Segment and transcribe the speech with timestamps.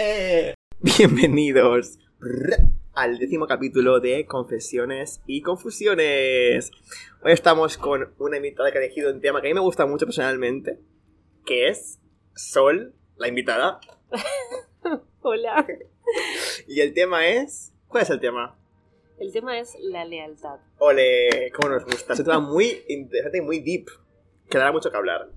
[0.00, 1.98] Eh, bienvenidos
[2.94, 6.70] al décimo capítulo de Confesiones y Confusiones.
[7.24, 9.86] Hoy estamos con una invitada que ha elegido un tema que a mí me gusta
[9.86, 10.78] mucho personalmente,
[11.44, 11.98] que es
[12.36, 13.80] Sol, la invitada.
[15.22, 15.66] Hola.
[16.68, 17.74] Y el tema es...
[17.88, 18.56] ¿Cuál es el tema?
[19.18, 20.60] El tema es la lealtad.
[20.78, 22.12] Ole, cómo nos gusta.
[22.12, 23.88] Es un tema muy interesante y muy deep,
[24.48, 25.28] que dará mucho que hablar.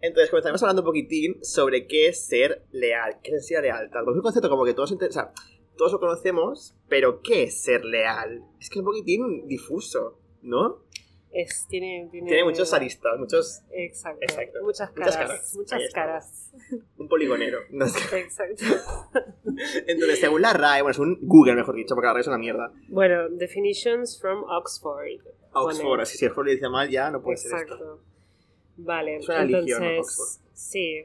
[0.00, 4.00] Entonces, comenzaremos hablando un poquitín sobre qué es ser leal, qué es ser lealtad.
[4.04, 5.32] Porque es un concepto como que todos, o sea,
[5.76, 8.42] todos lo conocemos, pero ¿qué es ser leal?
[8.60, 10.84] Es que es un poquitín difuso, ¿no?
[11.32, 13.62] Es, tiene, tiene, Tiene muchos aristas, muchos...
[13.70, 14.18] Exacto.
[14.20, 14.58] Exacto.
[14.62, 15.54] Muchas Muchas caras.
[15.54, 16.52] Muchas caras.
[16.96, 17.58] un poligonero.
[17.70, 18.18] No sé.
[18.18, 18.64] Exacto.
[19.86, 22.72] Entonces, según la RAE, bueno, según Google, mejor dicho, porque la RAE es una mierda.
[22.88, 25.22] Bueno, definitions from Oxford.
[25.52, 28.00] Oxford, así si Oxford lo dice mal ya, no puede ser esto.
[28.84, 31.04] Vale, entonces, sí.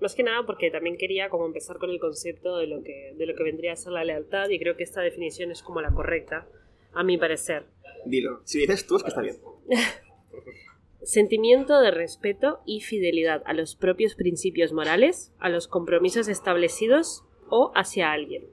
[0.00, 3.26] Más que nada porque también quería como empezar con el concepto de lo que de
[3.26, 5.90] lo que vendría a ser la lealtad y creo que esta definición es como la
[5.90, 6.46] correcta,
[6.92, 7.66] a mi parecer.
[8.06, 8.40] Dilo.
[8.44, 9.36] Si dices tú, es que está bien.
[11.02, 17.72] Sentimiento de respeto y fidelidad a los propios principios morales, a los compromisos establecidos o
[17.74, 18.46] hacia alguien.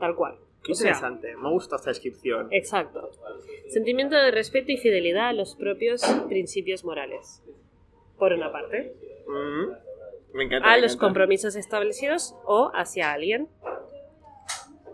[0.00, 0.38] Tal cual.
[0.64, 1.36] Qué O sea, interesante.
[1.36, 2.48] Me gusta esta descripción.
[2.50, 3.10] Exacto.
[3.68, 7.42] Sentimiento de respeto y fidelidad a los propios principios morales.
[8.18, 8.94] Por una parte.
[9.28, 10.68] Mm, me encanta.
[10.72, 11.06] A me los encanta.
[11.06, 13.48] compromisos establecidos o hacia alguien.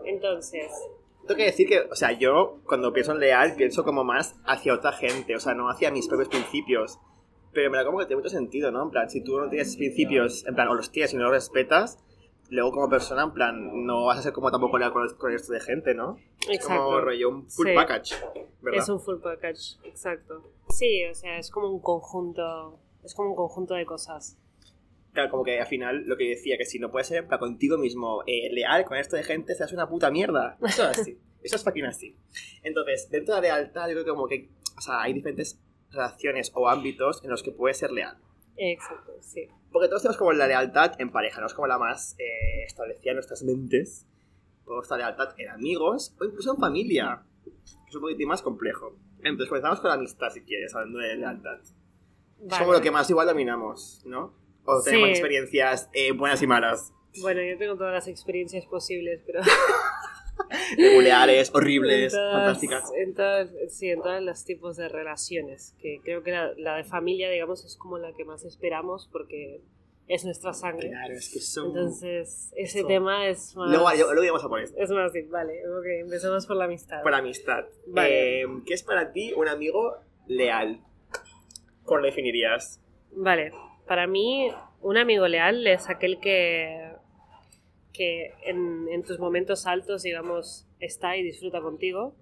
[0.05, 0.71] Entonces,
[1.27, 4.73] Tengo que decir que, o sea, yo cuando pienso en leal pienso como más hacia
[4.73, 6.99] otra gente, o sea, no hacia mis propios principios.
[7.53, 8.83] Pero me da como que tiene mucho sentido, ¿no?
[8.83, 11.33] En plan, si tú no tienes principios, en plan, o los tienes y no los
[11.33, 11.99] respetas,
[12.51, 15.53] luego como persona, en plan, no vas a ser como tampoco leal con el, resto
[15.53, 16.17] de gente, ¿no?
[16.49, 17.01] Es como Exacto.
[17.01, 17.73] rollo un full Sí.
[17.73, 18.15] package,
[18.61, 18.81] ¿verdad?
[18.81, 19.77] es un full package.
[19.85, 20.51] Exacto.
[20.69, 22.77] Sí, o sea, es como un conjunto.
[23.03, 24.37] Es como un conjunto de cosas.
[25.13, 27.77] Claro, como que al final lo que decía, que si no puedes ser plan, contigo
[27.77, 30.57] mismo eh, leal con el resto de gente, seas una puta mierda.
[30.61, 31.17] Eso es así.
[31.43, 32.17] Eso es fucking así.
[32.63, 35.59] Entonces, dentro de la lealtad, yo creo que como que, o sea, hay diferentes
[35.89, 38.17] relaciones o ámbitos en los que puedes ser leal.
[38.57, 39.47] Exacto, sí.
[39.71, 43.11] Porque todos tenemos como la lealtad en pareja, no es como la más eh, establecida
[43.11, 44.05] en nuestras mentes.
[44.65, 47.51] Podemos estar lealtad en amigos o incluso en familia, que
[47.89, 48.95] es un poquitín más complejo.
[49.19, 51.59] Entonces comenzamos con la amistad, si quieres, hablando de lealtad.
[51.61, 51.73] Es
[52.47, 52.63] Vale.
[52.63, 54.33] como lo que más igual dominamos, ¿no?
[54.65, 55.11] O tenemos Sí.
[55.11, 56.93] experiencias eh, buenas y malas.
[57.21, 59.41] Bueno, yo tengo todas las experiencias posibles, pero.
[60.75, 62.91] Peculiares, horribles, en todas- fantásticas.
[62.97, 65.75] En todas, sí, en todos los tipos de relaciones.
[65.81, 69.61] Que creo que la, la de familia, digamos, es como la que más esperamos porque
[70.07, 70.89] es nuestra sangre.
[70.89, 71.67] Claro, es que son...
[71.67, 72.87] Entonces, ese Eso.
[72.87, 73.69] tema es más.
[73.69, 74.77] Luego, luego íbamos a por esto.
[74.81, 75.53] Es más, sí, vale.
[75.69, 77.01] Ok, empezamos por la amistad.
[77.01, 77.65] Por amistad.
[77.87, 78.41] Vale.
[78.41, 79.95] Eh, ¿Qué es para ti un amigo
[80.27, 80.81] leal?
[81.83, 82.79] ¿Cómo lo definirías?
[83.13, 83.51] Vale,
[83.87, 84.49] para mí
[84.81, 86.90] un amigo leal es aquel que,
[87.93, 92.15] que en, en tus momentos altos, digamos, está y disfruta contigo,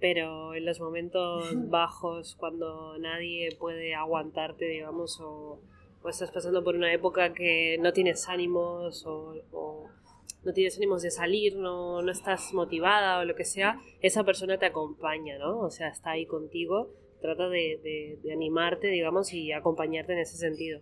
[0.00, 5.60] pero en los momentos bajos, cuando nadie puede aguantarte, digamos, o,
[6.02, 9.88] o estás pasando por una época que no tienes ánimos o, o
[10.44, 14.58] no tienes ánimos de salir, no, no estás motivada o lo que sea, esa persona
[14.58, 15.58] te acompaña, ¿no?
[15.58, 20.36] O sea, está ahí contigo, trata de, de- de animarte, digamos, y acompañarte en ese
[20.36, 20.80] sentido.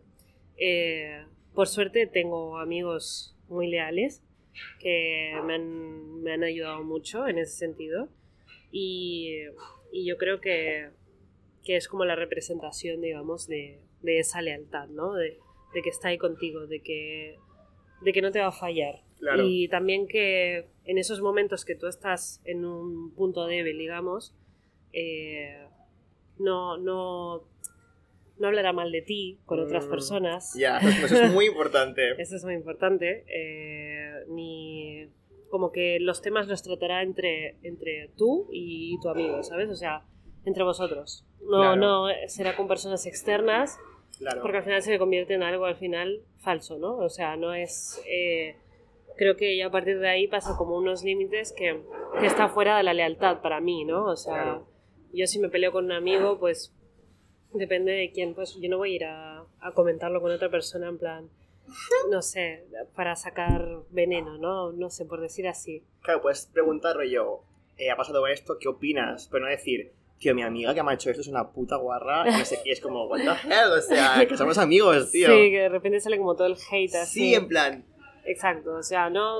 [0.58, 1.24] Eh,
[1.54, 4.23] por suerte tengo amigos muy leales
[4.81, 8.09] que me han, me han ayudado mucho en ese sentido
[8.71, 9.39] y,
[9.93, 10.91] y yo creo que,
[11.65, 15.15] que es como la representación, digamos, de, de esa lealtad, ¿no?
[15.15, 15.39] De,
[15.75, 17.39] de que está ahí contigo, de que,
[18.03, 19.03] de que no te va a fallar.
[19.19, 19.45] Claro.
[19.47, 24.34] Y también que en esos momentos que tú estás en un punto débil, digamos,
[24.93, 25.67] eh,
[26.39, 27.45] no, no,
[28.38, 30.54] no hablará mal de ti con otras Mm, personas.
[30.58, 32.02] Ya, eso es muy importante.
[32.20, 33.24] Eso es muy importante.
[33.28, 35.08] eh, ni
[35.50, 39.70] como que los temas los tratará entre, entre tú y tu amigo, ¿sabes?
[39.70, 40.02] O sea,
[40.44, 41.24] entre vosotros.
[41.41, 41.76] No, Claro.
[41.76, 43.78] no será con personas externas,
[44.18, 44.42] Claro.
[44.42, 46.97] porque al final se convierte en algo al final falso, ¿no?
[46.97, 48.03] O sea, no es...
[48.09, 48.56] eh,
[49.16, 51.80] creo que ya a partir de ahí pasa como unos límites que,
[52.21, 54.04] que está fuera de la lealtad para mí, ¿no?
[54.06, 54.66] O sea, Claro.
[55.15, 56.74] yo si me peleo con un amigo, pues
[57.58, 60.88] depende de quién, pues yo no voy a ir a, a comentarlo con otra persona
[60.88, 61.28] en plan,
[62.10, 62.64] no sé,
[62.94, 64.72] para sacar veneno, ¿no?
[64.72, 65.82] No sé, por decir así.
[66.03, 67.42] Claro, puedes preguntarle yo,
[67.78, 69.28] eh, ha pasado esto, ¿qué opinas?
[69.30, 72.24] Pero no decir, tío, mi amiga que me ha hecho esto es una puta guarra,
[72.28, 75.26] y no sé qué, es como, what the hell, o sea, que somos amigos, tío.
[75.28, 77.20] Sí, que de repente sale como todo el hate así.
[77.20, 77.84] Sí, en plan,
[78.28, 79.38] Exacto, o sea, no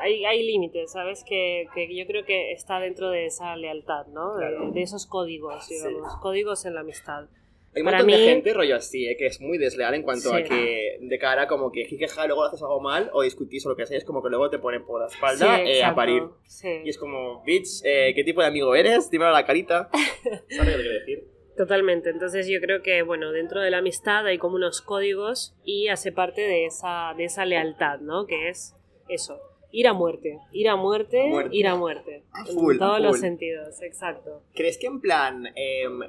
[0.00, 1.22] hay, hay límites, ¿sabes?
[1.22, 4.36] Que, que yo creo que está dentro de esa lealtad, ¿no?
[4.38, 4.70] De- Claro.
[4.70, 5.74] De, esos códigos, Sí.
[5.74, 7.26] digamos, códigos en la amistad.
[7.74, 9.16] Hay un montón de mí- gente, rollo así, ¿eh?
[9.16, 10.44] que es muy desleal en cuanto a Sí.
[10.44, 13.86] que de cara como que jiqueja, luego haces algo mal o discutís o lo que
[13.86, 16.22] sea, es como que luego te ponen por la Sí, espalda eh, a parir.
[16.46, 16.68] sí.
[16.84, 19.10] Y es como, bitch, eh, ¿qué tipo de amigo eres?
[19.10, 19.88] Dímelo a la carita.
[20.50, 21.24] ¿Sabes lo que decir?
[21.56, 22.10] Totalmente.
[22.10, 26.10] Entonces yo creo que, bueno, dentro de la amistad hay como unos códigos y hace
[26.12, 28.26] parte de esa, de esa lealtad, ¿no?
[28.26, 28.74] Que es
[29.08, 29.38] eso.
[29.74, 31.56] Ir a muerte, ir a muerte, A muerte.
[31.56, 32.24] ir a muerte.
[32.32, 33.20] A en full, a todos los full.
[33.20, 34.42] sentidos, exacto.
[34.54, 36.00] ¿Crees que en plan em,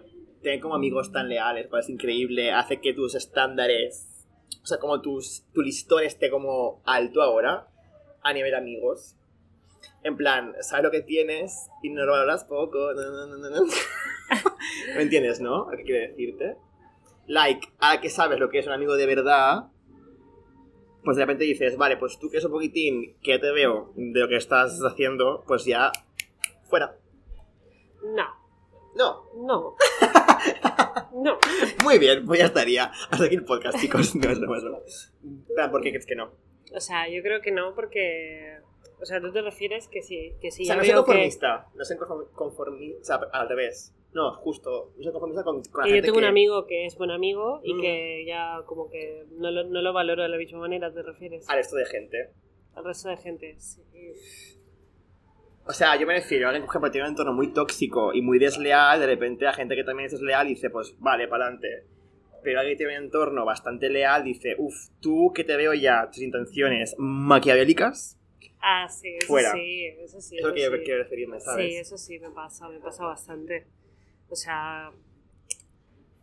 [0.44, 4.08] tener como amigos tan leales, cual es increíble, hace que tus estándares,
[4.62, 7.68] o sea, como tus, tu listón esté como alto ahora
[8.22, 9.16] a nivel amigos?
[10.04, 12.94] En plan, sabes lo que tienes y no lo valoras poco.
[12.94, 13.62] no, no, no.
[14.96, 15.68] ¿Me entiendes, no?
[15.70, 16.58] ¿Qué quiero decirte?
[17.28, 19.70] Like, ahora que sabes lo que es un amigo de verdad,
[21.04, 24.20] pues de repente dices, vale, pues tú que es un poquitín que te veo de
[24.20, 25.92] lo que estás haciendo, pues ya
[26.70, 26.98] fuera.
[28.04, 28.28] No,
[28.96, 29.76] No, no.
[31.14, 31.38] no.
[31.84, 32.92] Muy bien, pues ya estaría.
[33.10, 34.16] Hasta aquí el podcast, chicos.
[34.16, 34.60] No es broma.
[35.56, 36.32] Pero, ¿Por qué crees que no?
[36.76, 38.58] O sea, yo creo que no porque...
[39.02, 40.64] O sea, tú te refieres que sí, que sí.
[40.64, 41.68] o sea, no soy veo que- conformista.
[41.76, 43.00] No soy conform- conformista.
[43.02, 43.94] O sea, al revés.
[44.14, 44.94] No, justo.
[44.96, 47.60] No soy conformista con, con la yo gente tengo un amigo que es buen amigo
[47.64, 47.82] y Mm.
[47.82, 51.50] que ya como que no lo, no lo valoro de la misma manera, ¿te refieres?
[51.50, 52.30] Al resto de gente.
[52.76, 53.56] Al resto de gente.
[53.60, 53.82] Sí.
[55.66, 58.22] O sea, yo me refiero a alguien, por ejemplo, tiene un entorno muy tóxico y
[58.22, 59.00] muy desleal.
[59.00, 61.86] De repente, a gente que también es desleal dice, pues vale, para adelante.
[62.44, 66.08] Pero alguien que tiene un entorno bastante leal dice, uff, tú que te veo ya
[66.08, 68.20] tus intenciones maquiavélicas.
[68.60, 69.52] Ah, sí, eso Fuera.
[69.54, 70.38] sí, eso sí.
[70.38, 70.78] Es lo que yo sí.
[70.84, 71.66] quiero referirme, ¿sabes?
[71.66, 73.66] Sí, eso sí me pasa, me pasa bastante.
[74.30, 74.92] O sea,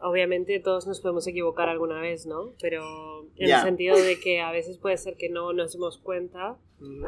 [0.02, 2.54] obviamente todos nos podemos equivocar alguna vez, ¿no?
[2.60, 6.58] Pero en el sentido de que a veces puede ser que no nos demos cuenta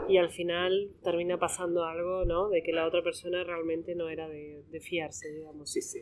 [0.08, 2.48] y al final termina pasando algo, ¿no?
[2.48, 5.70] De que la otra persona realmente no era de, de fiarse, digamos.
[5.70, 6.00] Sí, sí.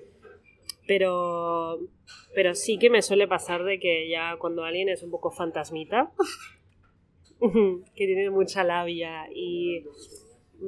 [0.87, 1.79] Pero,
[2.35, 6.13] pero sí que me suele pasar de que ya cuando alguien es un poco fantasmita,
[7.95, 9.85] que tiene mucha labia y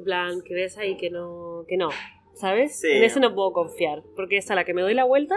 [0.04, 1.90] plan que ves ahí que no, que no,
[2.34, 2.78] ¿sabes?
[2.78, 2.88] Sí.
[2.88, 5.36] En ese no puedo confiar, porque es a la que me doy la vuelta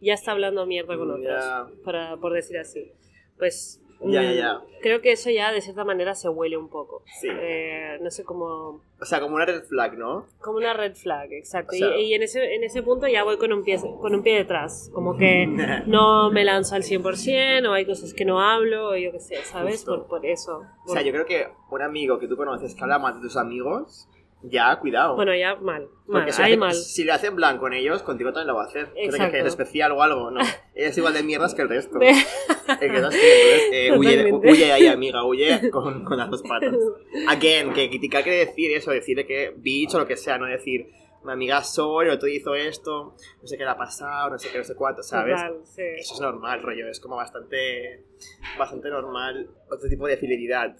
[0.00, 1.66] ya está hablando mierda con otros, Ya.
[1.84, 2.92] para, por decir así.
[3.38, 4.60] Pues Ya, ya, mm, ya.
[4.82, 7.02] creo que eso ya de cierta manera se huele un poco.
[7.20, 7.28] Sí.
[7.30, 8.82] Eh, no sé cómo...
[8.98, 10.26] O sea, como una red flag, ¿no?
[10.40, 11.72] Como una red flag, exacto.
[11.74, 14.14] O sea- y y en, ese, en ese punto ya voy con un pie, con
[14.14, 14.90] un pie detrás.
[14.94, 15.46] Como que
[15.86, 19.36] no me lanzo al 100% o hay cosas que no hablo o yo qué sé,
[19.44, 19.84] ¿sabes?
[19.84, 20.62] Por, por eso.
[20.86, 23.36] O sea, yo creo que un amigo que tú conoces que habla mal de tus
[23.36, 24.08] amigos,
[24.42, 25.16] ya, cuidado.
[25.16, 25.82] Bueno, ya mal.
[25.82, 26.74] mal Porque si, ahí hace- mal.
[26.74, 28.86] si le hacen blanco con ellos, contigo también lo va a hacer.
[28.92, 29.36] Creo que Exacto.
[29.36, 30.40] es especial o algo, ¿no?
[30.74, 31.98] Es igual de mierdas que el resto.
[31.98, 36.30] Ve- Es que es así, entonces, eh, huye, huye ahí, amiga, huye con, con las
[36.30, 36.74] dos patas.
[37.28, 40.86] Again, que criticar quiere decir eso, decirle que bitch o lo que sea, no decir,
[41.22, 44.48] mi amiga Sol, el otro hizo esto, no sé qué le ha pasado, no sé
[44.50, 45.34] qué, no sé cuánto, ¿sabes?
[45.36, 45.82] Total, sí.
[45.98, 48.04] Eso es normal, rollo, es como bastante,
[48.58, 49.50] bastante normal.
[49.70, 50.74] Otro tipo de fidelidad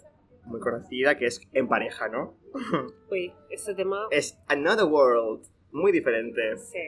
[0.50, 2.34] muy conocida que es en pareja, ¿no?
[3.10, 4.06] Uy, este tema.
[4.10, 6.56] Es Another World, muy diferente.
[6.58, 6.78] Sí.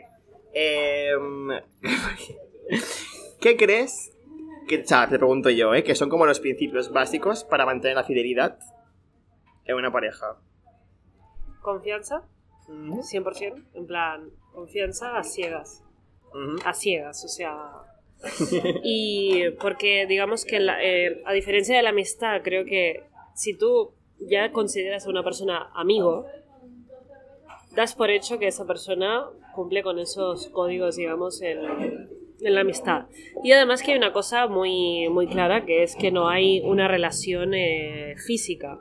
[0.52, 1.48] Em,
[3.40, 4.10] ¿Qué crees?
[4.68, 5.82] Que, te pregunto yo, ¿eh?
[5.82, 8.58] Que son como los principios básicos para mantener la fidelidad
[9.64, 10.36] en una pareja.
[11.60, 12.22] Confianza,
[12.68, 13.64] Ujú, 100%.
[13.74, 15.82] En plan, confianza a ciegas.
[16.64, 17.72] A ciegas, o sea.
[18.84, 23.92] Y porque digamos que la- eh, a diferencia de la amistad, creo que si tú
[24.20, 26.26] ya consideras a una persona amigo,
[27.74, 29.24] das por hecho que esa persona
[29.54, 31.58] cumple con esos códigos, digamos, en,
[32.40, 33.06] en la amistad.
[33.42, 36.88] Y además que hay una cosa muy, muy clara, que es que no hay una
[36.88, 38.78] relación eh, física.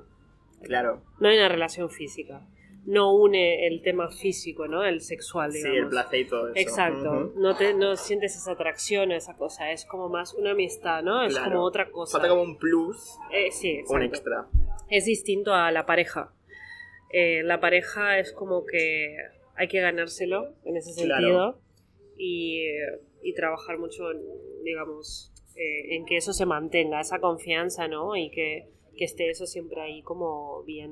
[0.64, 2.42] Claro, No hay una relación física.
[2.86, 4.84] No une el tema físico, ¿no?
[4.84, 5.76] El sexual, digamos.
[5.78, 6.60] sí, el placer y todo eso.
[6.60, 11.04] Exacto, no, te, no sientes esa atracción o esa cosa, es como más una amistad,
[11.04, 11.24] ¿no?
[11.24, 11.52] Es Claro.
[11.52, 12.14] como otra cosa.
[12.18, 14.06] Falta como un plus, Eh, sí, un exacto.
[14.06, 14.48] extra.
[14.90, 16.34] Es distinto a la pareja.
[17.14, 19.16] Eh, la pareja es como que
[19.56, 21.22] hay que ganárselo en ese Claro.
[21.22, 21.62] sentido
[22.18, 22.64] y,
[23.22, 24.06] y trabajar mucho,
[24.64, 28.16] digamos, eh, en que eso se mantenga, esa confianza, ¿no?
[28.16, 30.92] Y que, que esté eso siempre ahí como bien,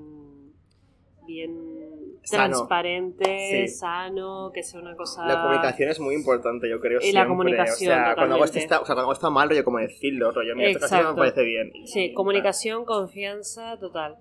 [1.30, 2.44] bien Sano.
[2.56, 3.76] transparente, Sí.
[3.76, 5.26] sano, que sea una cosa...
[5.26, 7.00] La comunicación es muy importante, yo creo.
[7.02, 7.28] Y la siempre.
[7.30, 10.32] comunicación, O sea, cuando algo, está, o sea, cuando algo está mal, rollo, como decirlo,
[10.32, 10.56] rollo.
[10.56, 11.72] Mira, esto casi no me parece bien.
[11.86, 14.18] Sí, comunicación, confianza, total.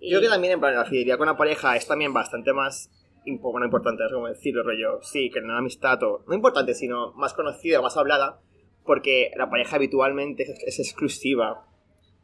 [0.00, 2.52] Y- Yo creo que también, en plan, la fidelidad con una pareja es también bastante
[2.52, 2.90] más
[3.40, 5.00] bueno, importante, es como decirlo, rollo.
[5.02, 8.40] Sí, que en una amistad, o no importante, sino más conocida, más hablada,
[8.84, 11.64] porque la pareja habitualmente es, es exclusiva.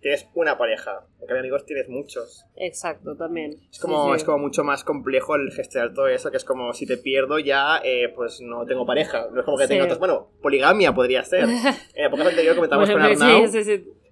[0.02, 1.06] Tienes una pareja.
[1.21, 2.44] En cambio, amigos tienes muchos.
[2.56, 3.52] Exacto, también.
[3.71, 4.16] Es como, Sí, sí.
[4.16, 7.38] es como mucho más complejo el gestionar todo eso, que es como si te pierdo
[7.38, 9.28] ya, eh, pues no tengo pareja.
[9.32, 9.71] No es como que Sí.
[9.71, 9.99] tengo otros.
[10.00, 11.44] Bueno, poligamia podría ser.
[11.94, 13.50] En épocas anteriores comentábamos Bueno, con Arnau,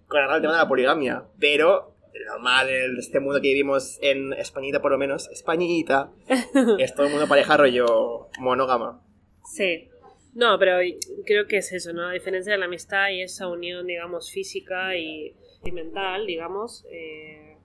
[0.07, 1.25] con Arnau el tema de la poligamia.
[1.39, 1.97] Pero,
[2.29, 6.13] normal, en este mundo que vivimos en Españita, por lo menos, Españita,
[6.79, 9.03] es todo el mundo pareja rollo monógama.
[9.45, 9.89] Sí.
[10.33, 10.79] No, pero
[11.27, 12.07] creo que es eso, ¿no?
[12.07, 17.57] A diferencia de la amistad y esa unión, digamos, física y, y mental, digamos, eh,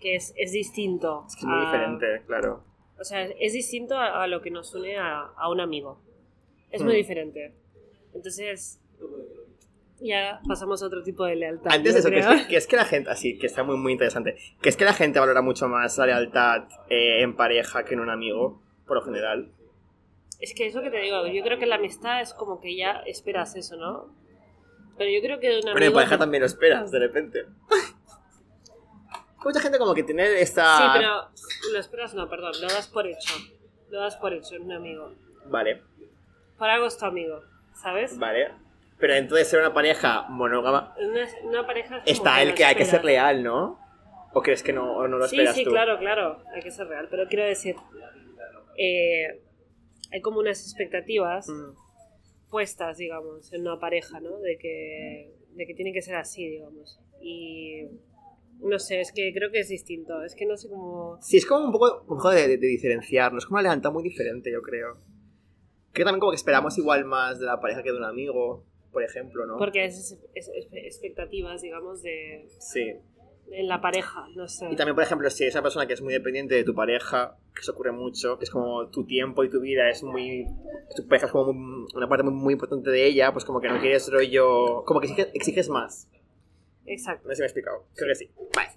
[0.00, 1.24] que es, es distinto.
[1.26, 2.62] Es que muy a- diferente, claro.
[2.98, 6.00] O sea, es distinto a, a lo que nos une a, a un amigo.
[6.70, 6.96] Es muy Hmm.
[6.96, 7.54] diferente.
[8.14, 8.80] Entonces,
[10.00, 11.72] ya pasamos a otro tipo de lealtad.
[11.72, 13.92] Antes de eso, que es que es que la gente, así, que está muy, muy
[13.92, 17.94] interesante, que es que la gente valora mucho más la lealtad eh, en pareja que
[17.94, 19.50] en un amigo, por lo general.
[20.40, 23.02] Es que eso que te digo, yo creo que la amistad es como que ya
[23.06, 24.08] esperas eso, ¿no?
[24.96, 27.44] Pero yo creo que de un Bueno, en pareja también lo esperas, de repente.
[29.44, 30.78] Mucha gente como que tiene esta...
[30.78, 31.28] Sí, pero
[31.72, 33.34] lo esperas, no, perdón, lo das por hecho.
[33.90, 35.12] Lo das por hecho en un amigo.
[35.46, 35.82] Vale,
[36.58, 37.42] Por algo es tu amigo,
[37.74, 38.18] ¿sabes?
[38.18, 38.52] vale.
[38.98, 42.84] Pero entonces ser una pareja monógama, Una, una pareja es está el que hay que
[42.86, 43.78] ser leal, ¿no?
[44.32, 45.70] ¿O crees que no, o no lo Sí, esperas sí, tú?
[45.70, 47.08] claro, claro, hay que ser real.
[47.10, 47.76] Pero quiero decir,
[48.78, 49.42] eh,
[50.12, 51.74] hay como unas expectativas Mm.
[52.54, 54.38] Puestas, digamos, en una pareja, ¿no?
[54.38, 57.00] De que, de que tiene que ser así, digamos.
[57.20, 57.82] Y
[58.60, 60.22] no sé, es que creo que es distinto.
[60.22, 61.18] Es que no sé cómo.
[61.20, 63.42] Sí, es como un poco, un poco de, de, de diferenciarnos.
[63.42, 64.98] Es como una lealtad muy diferente, yo creo.
[65.92, 69.02] Creo también como que esperamos igual más de la pareja que de un amigo, por
[69.02, 69.58] ejemplo, ¿no?
[69.58, 72.92] Porque es, es- es- expectativas, digamos, de Sí.
[73.50, 74.66] En la pareja, no sé.
[74.70, 77.36] Y también, por ejemplo, si eres una persona que es muy dependiente de tu pareja,
[77.54, 80.46] que eso ocurre mucho, que es como tu tiempo y tu vida es muy...
[80.96, 83.68] Tu pareja es como muy- una parte muy, muy importante de ella, pues como que
[83.68, 84.82] no quieres rollo...
[84.84, 86.08] Como que exiges, exiges más.
[86.86, 87.28] Exacto.
[87.28, 87.86] No sé si me he explicado.
[87.94, 88.30] Creo que sí.
[88.54, 88.70] Vale.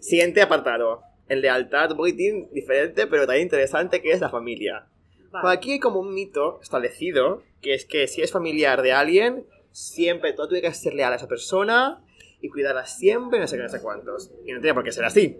[0.00, 1.02] Siguiente apartado.
[1.28, 4.86] El lealtad, un poquitín diferente, pero también interesante, que es la familia.
[5.30, 5.42] Vale.
[5.42, 9.44] Por aquí hay como un mito establecido, que es que si es familiar de alguien,
[9.72, 12.02] siempre todo tiene que ser leal a esa persona
[12.40, 14.30] y cuidarla siempre, no sé qué, no sé cuántos.
[14.44, 15.38] Y no tiene por qué ser así.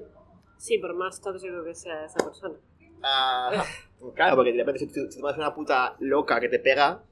[0.57, 2.55] Sí, por más tóxico que sea esa persona.
[3.03, 3.65] Ajá.
[4.15, 7.03] Claro, porque de repente si tú, si una puta loca que te pega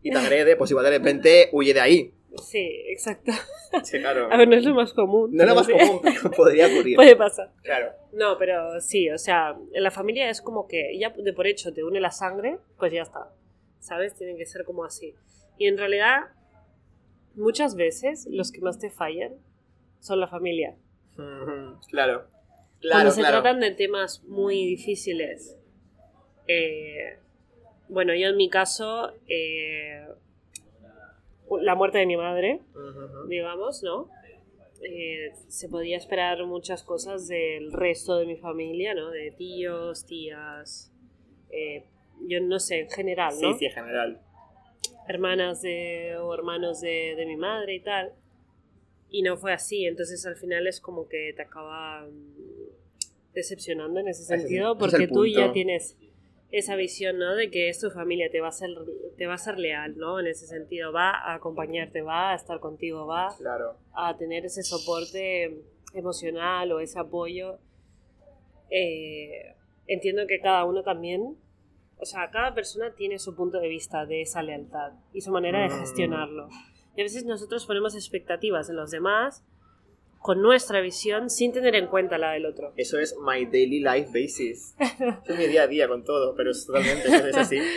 [0.00, 2.14] y te agrede, pues igual de repente huye de ahí.
[2.40, 3.32] Sí, exacto.
[3.82, 4.28] Sí, claro.
[4.32, 5.30] A ver, no es lo más común.
[5.32, 5.72] No es lo más sí.
[5.72, 6.94] común, pero podría ocurrir.
[6.94, 7.50] Puede pasar.
[7.62, 7.92] Claro.
[8.12, 11.72] No, pero sí, o sea, en la familia es como que ya de por hecho
[11.72, 13.32] te une la sangre, pues ya está.
[13.80, 14.14] ¿Sabes?
[14.14, 15.14] Tiene que ser como así.
[15.58, 16.26] Y en realidad,
[17.36, 19.32] muchas veces los que más te fallan
[20.00, 20.74] son la familia.
[21.88, 22.26] Claro.
[22.80, 23.40] Claro, Cuando se claro.
[23.42, 25.56] tratan de temas muy difíciles.
[26.48, 27.18] eh,
[27.88, 30.04] bueno, yo en mi caso, eh,
[31.62, 32.60] la muerte de mi madre,
[33.28, 34.08] digamos, ¿no?
[34.82, 39.10] Eh, se podía esperar muchas cosas del resto de mi familia, ¿no?
[39.10, 40.92] De tíos, tías,
[41.50, 41.84] eh,
[42.26, 43.56] yo no sé, en general, Sí, ¿no?
[43.56, 44.20] sí, en general.
[45.08, 48.12] Hermanas de, o hermanos de, de mi madre y tal.
[49.08, 54.08] Y no fue así, entonces al final es como que te acaba mm, decepcionando en
[54.08, 55.96] ese Ese es- sentido, es porque tú ya tienes
[56.50, 57.34] esa visión, ¿no?
[57.34, 58.70] De que es tu familia, te va a ser,
[59.16, 60.18] te va a ser leal, ¿no?
[60.20, 63.76] En ese sentido, va a acompañarte, va a estar contigo, va Claro.
[63.92, 65.60] a tener ese soporte
[65.94, 67.58] emocional o ese apoyo.
[68.70, 69.54] Eh,
[69.86, 71.36] entiendo que cada uno también,
[71.98, 75.60] o sea, cada persona tiene su punto de vista de esa lealtad y su manera
[75.62, 75.80] de Mm.
[75.80, 76.48] gestionarlo.
[76.96, 79.44] Y a veces nosotros ponemos expectativas en los demás
[80.20, 82.72] con nuestra visión sin tener en cuenta la del otro.
[82.76, 84.74] Eso es my daily life basis.
[85.28, 87.58] es mi día a día con todo, pero es totalmente es así.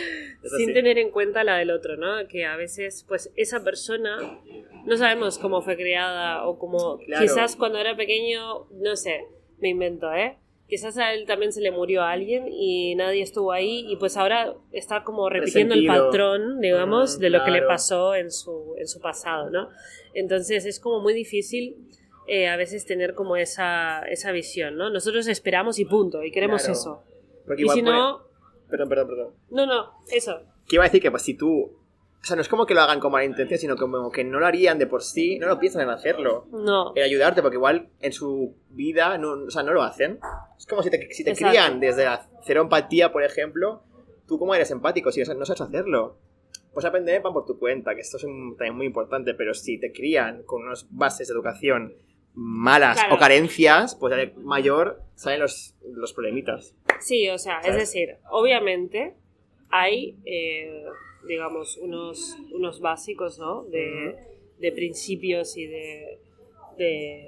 [0.42, 0.72] Es sin así.
[0.72, 2.26] tener en cuenta la del otro, ¿no?
[2.26, 4.40] Que a veces, pues, esa persona
[4.86, 6.96] no sabemos cómo fue criada o cómo.
[7.04, 7.22] Claro.
[7.22, 9.26] Quizás cuando era pequeño, no sé,
[9.58, 10.38] me invento, ¿eh?
[10.70, 14.16] Quizás a él también se le murió a alguien y nadie estuvo ahí y pues
[14.16, 18.76] ahora está como repitiendo el patrón, digamos, Mm, de lo que le pasó en su,
[18.78, 19.68] en su pasado, ¿no?
[20.14, 21.76] Entonces es como muy difícil
[22.28, 24.90] eh, a veces tener como esa, esa visión, ¿no?
[24.90, 26.78] Nosotros esperamos y punto, y queremos Claro.
[26.78, 27.02] eso.
[27.46, 28.22] Porque Y si no,
[28.70, 29.34] Perdón, perdón, perdón.
[29.50, 30.40] no, no, eso.
[30.68, 31.79] Que iba a decir que pues si tú...
[32.22, 34.40] O sea, no es como que lo hagan con mala intención, sino como que no
[34.40, 36.46] lo harían de por sí, no lo piensan en hacerlo.
[36.52, 36.92] No.
[36.94, 40.18] En ayudarte, porque igual en su vida, no, o sea, no lo hacen.
[40.58, 41.50] Es como si te, si te Exacto.
[41.50, 43.82] crían desde la cero empatía, por ejemplo,
[44.28, 46.18] tú como eres empático, si no sabes hacerlo,
[46.74, 49.80] pues aprender van por tu cuenta, que esto es un- también muy importante, pero si
[49.80, 51.94] te crían con unas bases de educación
[52.34, 53.14] malas Claro.
[53.14, 56.74] o carencias, pues de mayor salen los, los problemitas.
[57.00, 57.80] Sí, o sea, es ¿Sabes?
[57.80, 59.14] decir, obviamente
[59.70, 60.84] hay, eh,
[61.26, 63.64] digamos, unos, unos básicos, ¿no?
[63.64, 64.16] De,
[64.58, 66.18] de principios y de,
[66.78, 67.24] de,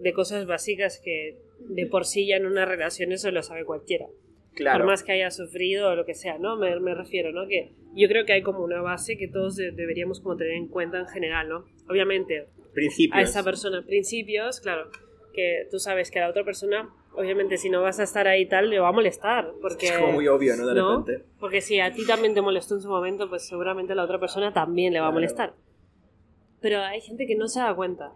[0.00, 4.06] de cosas básicas que de por sí ya en una relación eso lo sabe cualquiera.
[4.54, 4.78] Claro.
[4.80, 6.56] Por más que haya sufrido o lo que sea, ¿no?
[6.56, 7.46] Me, me refiero, ¿no?
[7.46, 10.68] Que yo creo que hay como una base que todos de- deberíamos como tener en
[10.68, 11.64] cuenta en general, ¿no?
[11.88, 13.18] Obviamente, Principios.
[13.18, 14.90] a esa persona, principios, claro,
[15.34, 18.46] que tú sabes que a la otra persona, obviamente si no vas a estar ahí
[18.46, 19.86] tal, le va a molestar, porque...
[19.88, 20.66] Es como muy obvio, ¿no?
[20.66, 20.98] De ¿no?
[21.00, 21.24] repente.
[21.40, 24.18] Porque si a ti también te molestó en su momento, pues seguramente a la otra
[24.20, 25.54] persona también le va a molestar.
[26.60, 28.12] Pero hay gente que no se da cuenta.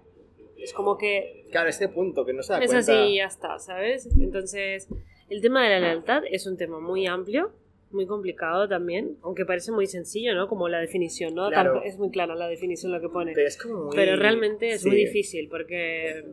[0.58, 2.92] Es como que Claro, este punto que no se da es cuenta.
[2.92, 4.08] así y ya está, ¿sabes?
[4.18, 4.88] Entonces,
[5.28, 7.52] el tema de la lealtad es un tema muy amplio,
[7.92, 10.48] muy complicado también, aunque parece muy sencillo, ¿no?
[10.48, 11.48] Como la definición, ¿no?
[11.48, 11.82] Claro.
[11.82, 13.32] Es muy clara la definición lo que pone.
[13.34, 13.96] Pero es como muy...
[13.96, 14.88] Pero realmente es Sí.
[14.88, 16.24] muy difícil porque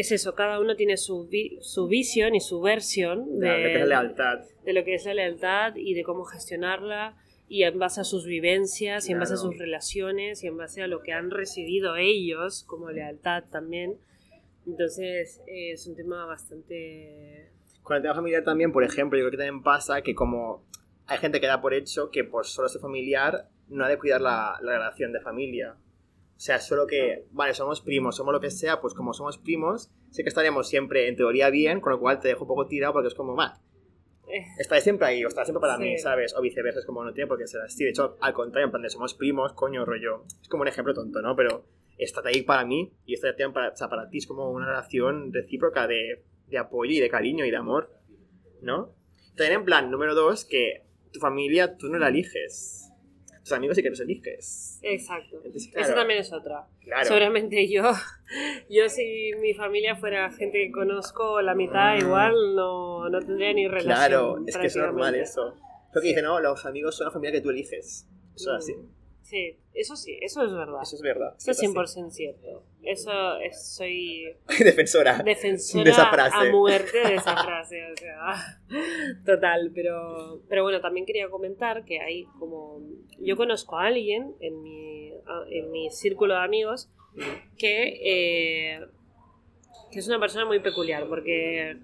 [0.00, 4.40] es eso, cada uno tiene su, vi- su visión y su versión De, de, lealtad.
[4.66, 7.16] lo que es la lealtad y de cómo gestionarla
[7.48, 10.82] y en base a sus vivencias y en base a sus relaciones y en base
[10.82, 13.96] a lo que han recibido ellos como lealtad también.
[14.66, 17.50] Entonces eh, es un tema bastante...
[17.82, 20.62] Con el tema familiar también, por ejemplo, yo creo que también pasa que como
[21.06, 24.20] hay gente que da por hecho que por solo ser familiar no ha de cuidar
[24.20, 25.74] la, la relación de familia.
[26.38, 29.90] O sea, solo que, vale, somos primos, somos lo que sea, pues como somos primos,
[30.10, 32.92] sí que estaremos siempre en teoría bien, con lo cual te dejo un poco tirado
[32.92, 33.60] porque es como, va,
[34.28, 35.82] eh, estáis siempre ahí, o estás siempre para Sí.
[35.82, 36.36] mí, ¿sabes?
[36.36, 37.82] O viceversa, es como no tiene por qué ser así.
[37.82, 40.26] De hecho, al contrario, en plan de somos primos, coño, rollo.
[40.40, 41.34] Es como un ejemplo tonto, ¿no?
[41.34, 41.64] Pero
[41.96, 44.66] estás ahí para mí y esta también para, o sea, para ti es como una
[44.66, 47.90] relación recíproca de, de apoyo y de cariño y de amor,
[48.62, 48.94] ¿no?
[49.36, 52.87] También en plan, número dos, que tu familia tú no la eliges.
[53.48, 54.78] Tus amigos sí que los eliges.
[54.82, 55.36] exacto.
[55.44, 56.66] Entonces, claro, también es otra.
[56.82, 57.04] claro.
[57.06, 57.82] Seguramente yo,
[58.70, 62.00] yo si mi familia fuera gente que conozco la mitad, Mm.
[62.00, 63.94] igual no, no tendría ni relación.
[63.94, 65.54] Claro, es que es normal eso.
[65.94, 68.06] Lo que dice, no, los amigos son la familia que tú eliges.
[68.36, 68.74] Eso es así.
[69.28, 70.80] Sí, eso sí, eso es verdad.
[70.82, 71.34] Eso es verdad.
[71.36, 71.66] Eso es así.
[71.66, 72.64] 100% cierto.
[72.82, 75.18] Eso es, soy Defensora.
[75.24, 76.48] defensora De esa frase.
[76.48, 78.62] a muerte de esa frase, o sea,
[79.26, 82.80] total, pero, pero bueno, también quería comentar que hay como,
[83.18, 85.12] yo conozco a alguien en mi,
[85.50, 86.88] en mi círculo de amigos
[87.58, 88.80] que, eh,
[89.92, 91.76] que es una persona muy peculiar, porque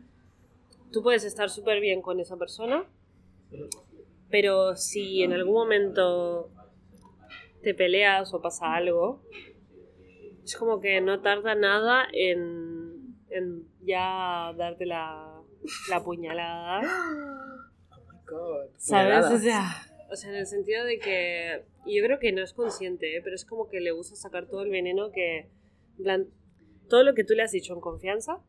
[0.93, 2.87] tú puedes estar súper bien con esa persona,
[4.31, 6.51] pero si en algún momento
[7.65, 9.23] te peleas o pasa algo,
[10.45, 15.43] es como que no tarda nada en, en ya darte la,
[15.91, 16.83] la puñalada,
[17.91, 18.71] Oh my god.
[18.77, 19.25] ¿sabes?
[19.27, 22.55] O sea, o sea, en el sentido de que y yo creo que no es
[22.55, 23.21] consciente, ¿eh?
[23.23, 25.51] pero es como que le gusta sacar todo el veneno que,
[26.03, 26.29] plan,
[26.89, 28.43] todo lo que tú le has dicho en confianza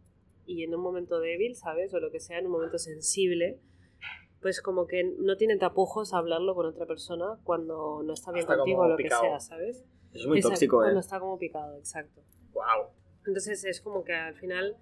[0.45, 1.93] y en un momento débil, ¿sabes?
[1.93, 3.59] O lo que sea, en un momento sensible,
[4.45, 8.41] pues como que no tiene tapujos a hablarlo con otra persona cuando no está bien
[8.43, 9.23] Está contigo o lo picado.
[9.23, 9.77] que sea, ¿sabes?
[10.13, 10.85] Eso es muy Exacto, tóxico, ¿eh?
[10.85, 12.21] Cuando está como picado, exacto.
[12.53, 12.89] Wow.
[13.25, 14.77] Entonces es como que al final...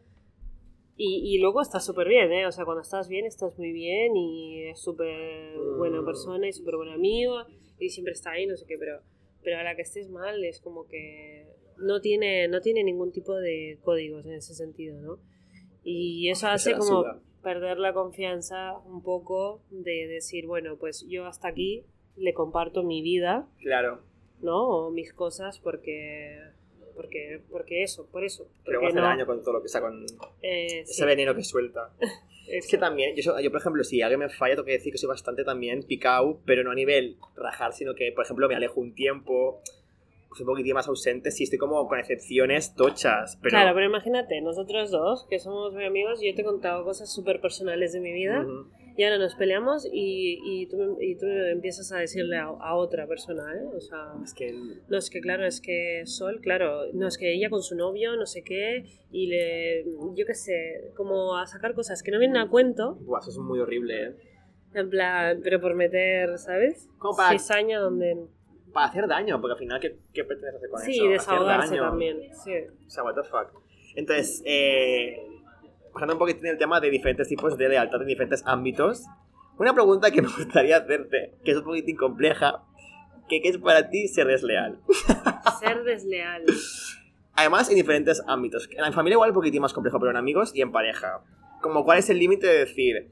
[0.97, 2.45] Y, y luego estás súper bien, ¿eh?
[2.45, 6.05] O sea, cuando estás bien, estás muy bien y es súper buena Mm.
[6.07, 7.35] persona y súper buen amigo
[7.79, 8.99] y siempre está ahí, no sé qué, pero,
[9.45, 11.47] pero a la que estés mal es como que
[11.77, 15.19] no tiene, no tiene ningún tipo de códigos en ese sentido, ¿no?
[15.85, 17.21] Y eso hace como suda.
[17.43, 23.01] Perder la confianza un poco de decir, bueno, pues yo hasta aquí le comparto mi
[23.01, 24.01] vida Claro.
[24.41, 24.67] ¿no?
[24.67, 26.39] O mis cosas porque
[26.95, 28.47] porque porque eso, por eso.
[28.65, 30.05] Pero hace no, daño con todo lo que sea, con
[30.41, 31.91] eh, ese sí, veneno que suelta.
[32.45, 34.97] Es que también, yo, yo, por ejemplo, si alguien me falla, tengo que decir que
[34.97, 38.81] soy bastante también picado, pero no a nivel rajar, sino que, por ejemplo, me alejo
[38.81, 39.61] un tiempo,
[40.33, 43.37] pues un poquitín más ausente, si estoy como con excepciones tochas.
[43.39, 47.13] Pero, Claro, pero imagínate, nosotros dos, que somos muy amigos, yo te he contado cosas
[47.13, 48.67] súper personales de mi vida Ujú.
[48.97, 53.05] y ahora nos peleamos y, y, tú, y tú empiezas a decirle a, a otra
[53.05, 53.63] persona, ¿eh?
[53.75, 54.51] O sea, Es que
[54.89, 58.15] no es que claro, es que Sol, claro, no es que ella con su novio,
[58.15, 59.83] no sé qué, y le,
[60.15, 63.37] yo qué sé, como a sacar cosas que no vienen a cuento, buah, eso es
[63.37, 64.15] muy horrible, ¿eh?
[64.73, 66.89] en plan, pero por meter, ¿sabes?
[66.97, 68.17] Como para- Cizaña donde
[68.73, 70.91] Para hacer daño, porque al final, ¿qué, qué pretendes hacer con eso?
[70.91, 71.89] Sí, Hacer desahogarse daño.
[71.89, 72.17] también.
[72.43, 72.51] Sí.
[72.87, 73.61] O sea, what the fuck.
[73.95, 75.17] Entonces, eh,
[75.93, 79.05] pasando un poquitín el tema de diferentes tipos de lealtad en diferentes ámbitos,
[79.59, 82.63] una pregunta que me gustaría hacerte, que es un poquitín compleja,
[83.29, 84.79] que ¿qué es para ti ser desleal?
[85.59, 86.43] Ser desleal.
[87.35, 88.69] Además, en diferentes ámbitos.
[88.71, 91.21] En la familia igual un poquitín más complejo, pero en amigos y en pareja.
[91.61, 93.11] Como cuál es el límite de decir,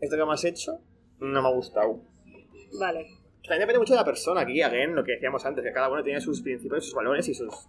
[0.00, 0.78] esto que me has hecho
[1.18, 2.02] no me ha gustado.
[2.78, 3.06] Vale.
[3.46, 6.02] También depende mucho de la persona, aquí, again, lo que decíamos antes, que cada uno
[6.02, 7.68] tiene sus principios, sus valores y sus...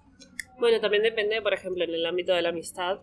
[0.59, 3.01] Bueno, también depende, por ejemplo, en el ámbito de la amistad,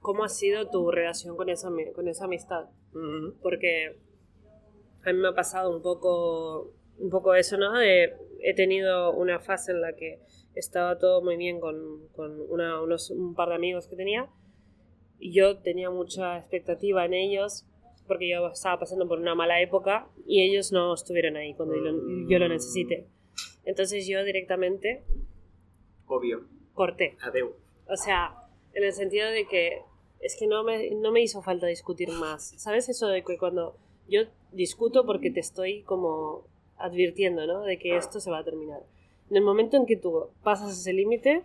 [0.00, 2.64] cómo ha sido tu relación con esa, con esa amistad.
[3.42, 3.96] Porque
[5.04, 7.78] a mí me ha pasado un poco un poco eso, ¿no?
[7.78, 10.18] De, he tenido una fase en la que
[10.54, 14.28] estaba todo muy bien con, con una- unos, un par de amigos que tenía
[15.18, 17.64] y yo tenía mucha expectativa en ellos
[18.06, 21.82] porque yo estaba pasando por una mala época y ellos no estuvieron ahí cuando yo
[21.82, 23.06] lo, yo lo necesité.
[23.64, 25.02] Entonces yo directamente
[26.06, 26.44] Obvio.
[26.74, 27.16] corté.
[27.22, 27.54] Adeu.
[27.88, 28.34] O sea,
[28.74, 29.82] en el sentido de que
[30.20, 32.52] es que no me, no me hizo falta discutir más.
[32.58, 33.76] ¿Sabes eso de que cuando
[34.08, 36.44] yo discuto porque te estoy como
[36.76, 37.62] advirtiendo, ¿no?
[37.62, 38.80] De que esto se va a terminar.
[39.30, 41.42] En el momento en que tú pasas ese límite,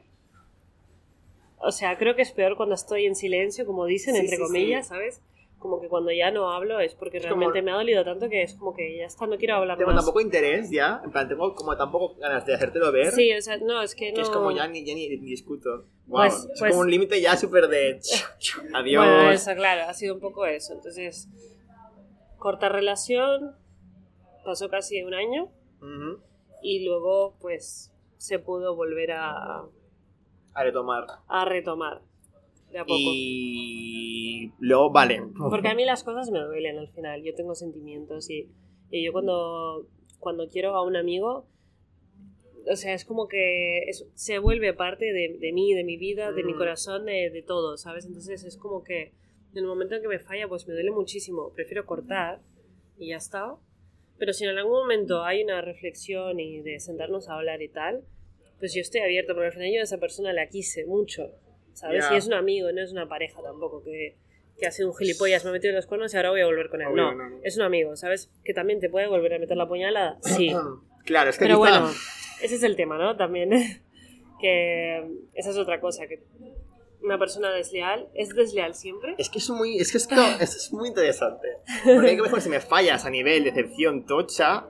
[1.60, 4.41] o sea, creo que es peor cuando estoy en silencio, como dicen, Sí, entre sí,
[4.44, 4.89] comillas, sí.
[4.89, 5.22] ¿sabes?
[5.65, 8.30] Como que cuando ya no hablo es porque Es como- realmente me ha dolido tanto
[8.30, 10.01] que es como que ya está, no quiero hablar Tengo más.
[10.04, 11.01] tampoco interés ya.
[11.04, 13.12] En plan, tengo como tampoco ganas de hacértelo ver.
[13.13, 14.15] Sí, o sea, no, es que no...
[14.17, 15.86] Que es como ya ni, ya ni, ni discuto.
[16.06, 16.19] Wow.
[16.21, 17.99] Pues- es pues- como un límite ya súper de.
[18.75, 19.04] Adiós.
[19.04, 20.73] Bueno, eso, claro, ha sido un poco eso.
[20.73, 21.28] Entonces,
[22.38, 23.56] corta relación,
[24.45, 25.45] pasó casi un año
[25.82, 26.21] Ujú.
[26.62, 29.63] y luego, pues, se pudo volver a,
[30.54, 31.06] A retomar.
[31.28, 32.01] a retomar
[32.71, 32.95] de a poco.
[32.97, 35.21] Y luego, vale.
[35.49, 38.49] Porque a mí las cosas me duelen al final, yo tengo sentimientos y,
[38.91, 39.88] y yo cuando,
[40.19, 41.47] cuando quiero a un amigo,
[42.69, 46.32] o sea, es como que es- se vuelve parte de, de mí, de mi vida,
[46.32, 46.58] de mi Mm.
[46.58, 48.06] corazón, de, de todo, ¿sabes?
[48.06, 49.13] Entonces es como que
[49.51, 52.41] en el momento en que me falla, pues me duele muchísimo, prefiero cortar
[52.97, 53.56] y ya está.
[54.17, 58.04] Pero si en algún momento hay una reflexión y de sentarnos a hablar y tal,
[58.60, 61.32] pues yo estoy abierta, porque al final yo a esa persona la quise mucho,
[61.76, 62.04] ¿sabes?
[62.10, 62.16] Ya.
[62.16, 64.16] Y es un amigo, no es una pareja tampoco, que,
[64.58, 66.70] que ha sido un gilipollas, me ha metido los cuernos y ahora voy a volver
[66.70, 66.88] con él.
[66.88, 67.40] Obvio, no, no, no.
[67.44, 68.32] es un amigo, ¿sabes?
[68.44, 70.52] Que también te puede volver a meter la puñalada, sí.
[71.06, 71.88] Claro, es que Pero bueno,
[72.42, 73.16] ese es el tema, ¿no?
[73.16, 73.52] También
[74.42, 76.24] que esa es otra cosa, que
[77.02, 79.16] una persona desleal es desleal siempre.
[79.18, 81.48] Es que es muy, es que esto, esto es muy interesante.
[81.84, 84.68] Porque hay que mejor si me fallas a nivel decepción tocha,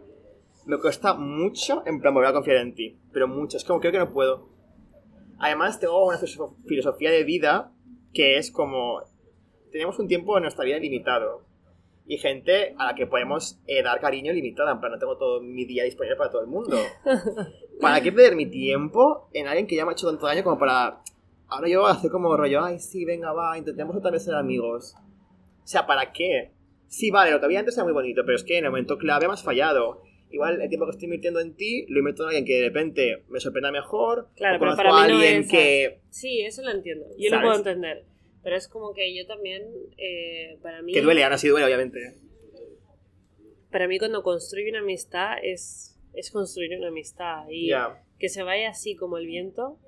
[0.65, 2.99] me cuesta mucho, en plan, volver a confiar en ti.
[3.13, 4.49] Pero mucho, es como creo que no puedo.
[5.45, 7.71] Además, tengo una filosof- filosofía de vida
[8.13, 9.01] que es como,
[9.71, 11.43] tenemos un tiempo en nuestra vida limitado.
[12.07, 14.71] Y gente a la que podemos eh, dar cariño limitado.
[14.71, 16.77] En plan, no tengo todo mi día disponible para todo el mundo.
[17.81, 20.57] ¿Para qué perder mi tiempo en alguien que ya me ha hecho tanto daño como
[20.59, 21.01] para
[21.47, 24.95] ahora yo hacer como rollo, ay, sí, venga, va, intentemos otra vez ser amigos.
[25.63, 26.51] O sea, ¿para qué?
[26.87, 28.97] Sí, vale, lo que había antes era muy bonito, pero es que en el momento
[28.97, 30.01] clave me has fallado.
[30.35, 33.23] Igual el tiempo que estoy invirtiendo en ti lo invierto en alguien que de repente
[33.29, 34.27] me sorprenda mejor.
[34.35, 37.05] Claro, o pero para a mí no alguien es- que, Sí, eso lo entiendo.
[37.17, 37.31] Yo ¿Sabes?
[37.31, 38.03] lo puedo entender.
[38.43, 39.63] Pero es como que yo también,
[39.97, 40.91] eh, para mí...
[40.93, 42.15] que duele, ahora sí duele, obviamente.
[43.71, 47.45] Para mí cuando construyo una amistad es, es construir una amistad.
[47.49, 48.03] Y Ya.
[48.19, 49.79] que se vaya así como el viento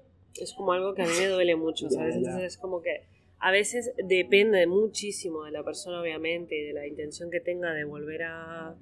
[0.41, 2.13] es como algo que a mí me duele mucho, ¿sabes?
[2.15, 2.19] ya.
[2.19, 3.03] Entonces es como que
[3.39, 7.83] a veces depende muchísimo de la persona, obviamente, y de la intención que tenga de
[7.83, 8.75] volver a,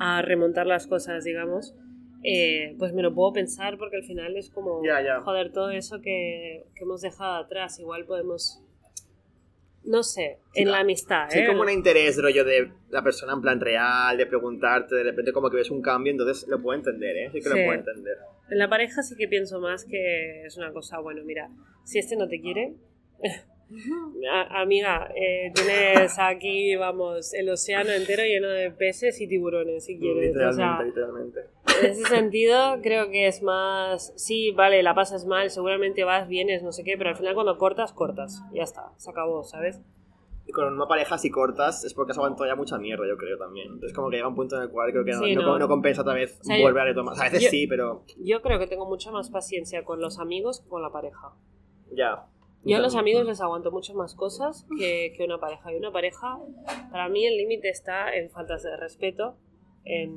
[0.00, 1.74] a remontar las cosas, digamos.
[2.22, 5.20] eh, pues me lo puedo pensar porque al final es como, Ya, ya.
[5.22, 8.62] joder, todo eso que, que hemos dejado atrás, igual podemos,
[9.84, 11.46] no sé, Sí, en la amistad, Sí, ¿eh?
[11.46, 15.48] como un interés, rollo de la persona en plan real, de preguntarte, de repente como
[15.48, 17.26] que ves un cambio, entonces lo puedo entender, ¿eh?
[17.32, 17.48] Sí que Sí.
[17.48, 18.16] lo puedo entender.
[18.50, 21.48] En la pareja sí que pienso más que es una cosa, bueno, mira,
[21.84, 22.74] si este no te quiere,
[24.32, 29.98] a- amiga, eh, tienes aquí, vamos, el océano entero lleno de peces y tiburones, si
[29.98, 30.30] quieres.
[30.36, 31.40] O sea, Literalmente, literalmente.
[31.84, 36.62] en ese sentido, creo que es más, sí, vale, la pasas mal, seguramente vas, vienes,
[36.62, 39.80] no sé qué, pero al final cuando cortas, cortas, ya está, se acabó, ¿sabes?
[40.46, 43.38] Y con una pareja si cortas es porque has aguantado ya mucha mierda, yo creo
[43.38, 43.68] también.
[43.68, 45.58] Entonces como que llega un punto en el cual creo que no, Sí, no, no.
[45.60, 47.14] no compensa otra vez O sea, volver a retomar.
[47.20, 50.60] A veces yo- sí, pero Yo creo que tengo mucha más paciencia con los amigos
[50.60, 51.34] que con la pareja.
[51.94, 52.26] ya.
[52.64, 55.72] Yo a los amigos les aguanto mucho más cosas que, que una pareja.
[55.72, 56.38] Y una pareja,
[56.90, 59.38] para mí el límite está en faltas de respeto,
[59.84, 60.12] en,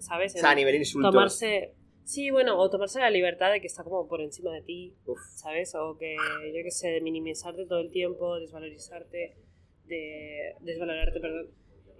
[0.00, 0.34] ¿sabes?
[0.34, 1.12] O En sea, a nivel insultos.
[1.12, 1.74] tomarse...
[2.02, 5.20] Sí, bueno, o tomarse la libertad de que está como por encima de ti, Uf.
[5.36, 5.74] ¿sabes?
[5.76, 9.36] O que, yo qué sé, de minimizarte todo el tiempo, desvalorizarte,
[9.84, 11.50] de desvalorarte, perdón.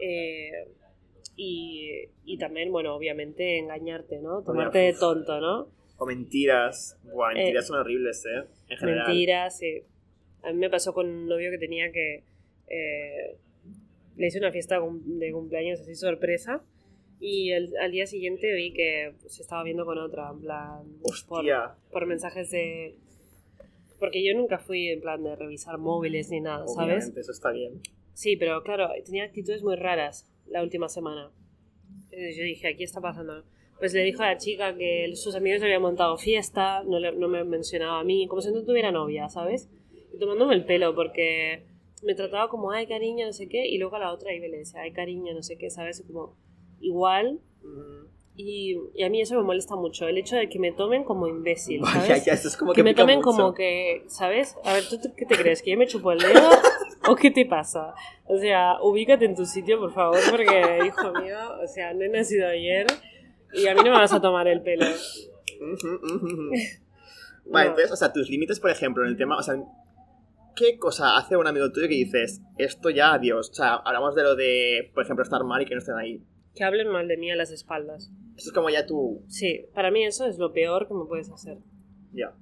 [0.01, 0.51] Eh,
[1.37, 1.91] y,
[2.25, 4.43] y también, bueno, obviamente engañarte, ¿no?
[4.43, 5.69] Tomarte de tonto, ¿no?
[6.03, 6.99] O mentiras.
[7.05, 8.45] Buah, mentiras Eh, son horribles, ¿eh?
[8.71, 9.07] En general.
[9.09, 9.83] Mentiras, sí.
[10.43, 12.25] A mí me pasó con un novio que tenía que...
[12.69, 13.37] eh,
[14.17, 16.63] le hice una fiesta de cumpleaños así sorpresa
[17.21, 20.83] y el- al día siguiente vi que se estaba viendo con otra, en plan...
[21.03, 21.45] Por,
[21.93, 22.97] por mensajes de...
[23.99, 26.77] Porque yo nunca fui en plan de revisar móviles ni nada, ¿sabes?
[26.95, 27.83] Obviamente, eso está bien.
[28.15, 31.31] Sí, pero claro, tenía actitudes muy raras la última semana.
[32.05, 33.45] Entonces yo dije, aquí está pasando.
[33.81, 37.27] Pues le dijo a la chica que sus amigos habían montado fiesta, no, le- no
[37.29, 39.69] me mencionaba a mí, como si no tuviera novia, ¿sabes?
[40.15, 41.65] Y tomándome el pelo porque
[42.03, 44.51] me trataba como, ay, cariño, no sé qué, y luego a la otra iba y
[44.51, 46.03] le decía, ay, cariño, no sé qué, ¿sabes?
[46.07, 46.37] Como,
[46.81, 47.41] igual.
[48.37, 51.27] Y, y a mí eso me molesta mucho, el hecho de que me tomen como
[51.27, 52.25] imbécil, ¿sabes?
[52.25, 53.27] ya, eso es como que que me tomen mucho.
[53.31, 54.57] como que, ¿sabes?
[54.65, 55.61] A ver, ¿tú qué te crees?
[55.63, 56.49] ¿Que yo me chupo el dedo?
[57.09, 57.95] ¿O qué te pasa?
[58.27, 62.09] O sea, ubícate en tu sitio, por favor, porque, hijo mío, o sea, no he
[62.09, 62.87] nacido ayer
[63.53, 64.87] y a mí no me vas a tomar el pelo.
[67.47, 67.71] Vale, No.
[67.71, 69.57] entonces, o sea, tus límites, por ejemplo, en el tema, o sea,
[70.57, 73.51] ¿qué cosa hace un amigo tuyo que dices, esto ya, adiós?
[73.51, 76.23] O sea, hablamos de lo de, por ejemplo, estar mal y que no estén ahí.
[76.55, 78.11] Que hablen mal de mí a las espaldas.
[78.37, 81.31] Esto es como ya tú, Sí, para mí eso es lo peor que me puedes
[81.31, 81.59] hacer.
[82.13, 82.33] ya.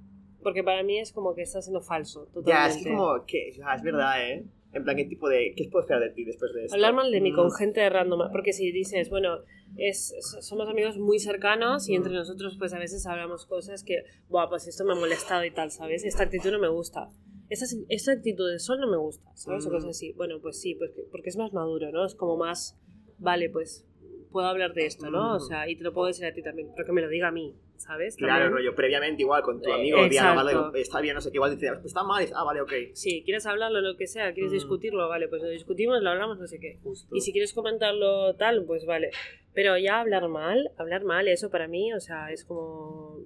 [0.42, 2.78] Porque para mí es como que estás siendo falso, Ya, totalmente.
[2.78, 4.44] es que como, que, ya, es verdad, ¿eh?
[4.72, 6.74] En plan, ¿qué tipo de, qué puedo esperar de ti después de esto?
[6.74, 9.38] Hablar mal de mí Mm, con gente random, porque si dices, bueno,
[9.76, 14.02] es, so- somos amigos muy cercanos y entre nosotros pues a veces hablamos cosas que,
[14.28, 16.04] buah, pues esto me ha molestado y tal, ¿sabes?
[16.04, 17.08] Esta actitud no me gusta.
[17.48, 19.64] Esta, esta actitud de sol no me gusta, ¿sabes?
[19.66, 19.72] O Mm.
[19.72, 20.12] cosas así.
[20.12, 22.04] Bueno, pues sí, porque, porque es más maduro, ¿no?
[22.04, 22.76] Es como más,
[23.18, 23.86] vale, pues
[24.30, 25.34] puedo hablar de esto, ¿no?
[25.34, 25.40] O Mm.
[25.40, 27.32] sea, y te lo puedo decir a ti también, pero que me lo diga a
[27.32, 28.16] mí, ¿sabes?
[28.16, 28.52] Claro, También.
[28.52, 30.42] rollo, previamente igual con tu Eh, amigo, exacto.
[30.44, 32.72] dialogarle, está bien, no sé qué, igual dice, está mal, dices, ah, vale, ok.
[32.94, 34.54] Sí, quieres hablarlo, lo que sea, quieres Mm.
[34.54, 36.78] discutirlo, vale, pues lo discutimos, lo hablamos, no sé qué.
[36.82, 37.14] Justo.
[37.14, 39.10] Y si quieres comentarlo tal, pues vale.
[39.54, 43.18] Pero ya hablar mal, hablar mal, eso para mí, o sea, es como...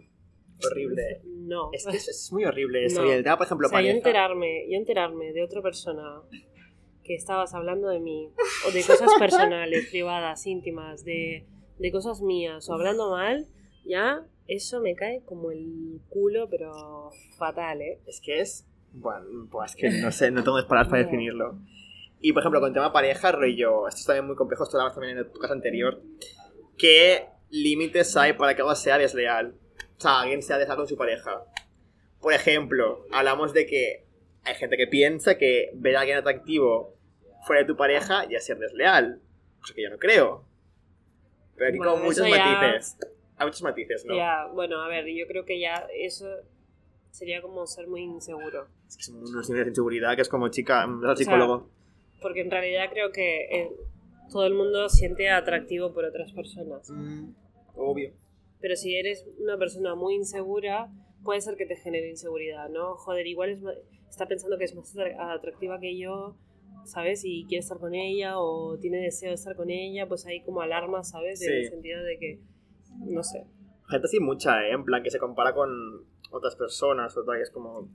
[0.65, 1.21] Horrible.
[1.25, 1.71] No.
[1.73, 3.03] Es que es, es muy horrible eso.
[3.03, 3.09] No.
[3.09, 6.21] Y el tema, por ejemplo, o sea, yo enterarme, yo enterarme de otra persona
[7.05, 8.31] que estabas hablando de mí,
[8.67, 11.47] o de cosas personales, privadas, íntimas, de,
[11.79, 13.47] de cosas mías, o hablando mal,
[13.85, 18.01] ya eso me cae como el culo, pero fatal, ¿eh?
[18.07, 18.67] Es que es.
[18.93, 21.59] Bueno, pues que no sé, no tengo palabras para definirlo.
[22.21, 24.95] Y por ejemplo, con tema pareja, rollo, esto es también muy complejo, esto lo hablamos
[24.95, 26.01] también en tu casa anterior.
[26.79, 29.55] ¿Qué límites hay para que algo sea desleal?
[29.97, 31.45] O sea, alguien sea desleal con su pareja.
[32.21, 34.02] Por ejemplo, hablamos de que
[34.45, 36.95] hay gente que piensa que ver a alguien atractivo
[37.47, 39.21] fuera de tu pareja ya ser desleal.
[39.61, 40.45] Cosa que yo no creo.
[41.57, 42.97] Pero aquí Bueno, como muchos ya- matices.
[43.37, 44.15] Hay muchos matices, ¿no?
[44.17, 46.27] Ya, bueno, a ver, yo creo que ya eso
[47.11, 48.69] sería como ser muy inseguro.
[48.89, 51.69] Es que son unos niveles de inseguridad que es como chica, mm, al sea, psicólogo.
[52.21, 53.71] Porque en realidad creo que eh,
[54.31, 56.89] todo el mundo siente atractivo por otras personas.
[56.91, 57.31] Mm,
[57.75, 58.13] obvio.
[58.61, 60.89] Pero si eres una persona muy insegura,
[61.25, 62.95] puede ser que te genere inseguridad, ¿no?
[62.97, 63.61] Joder, igual es
[64.13, 66.37] está pensando que es más atra- atractiva que yo,
[66.85, 67.23] ¿sabes?
[67.25, 70.61] Y quiere estar con ella o tiene deseo de estar con ella, pues hay como
[70.61, 71.41] alarma, ¿sabes?
[71.43, 72.41] En el sentido de que,
[73.07, 73.47] no sé.
[73.89, 74.73] Gente así mucha, ¿eh?
[74.73, 75.71] En plan, que se compara con
[76.31, 77.89] otras personas, o tal, que es como...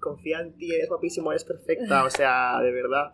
[0.00, 3.12] Confía en ti, eres guapísimo, eres perfecta, o sea, de verdad.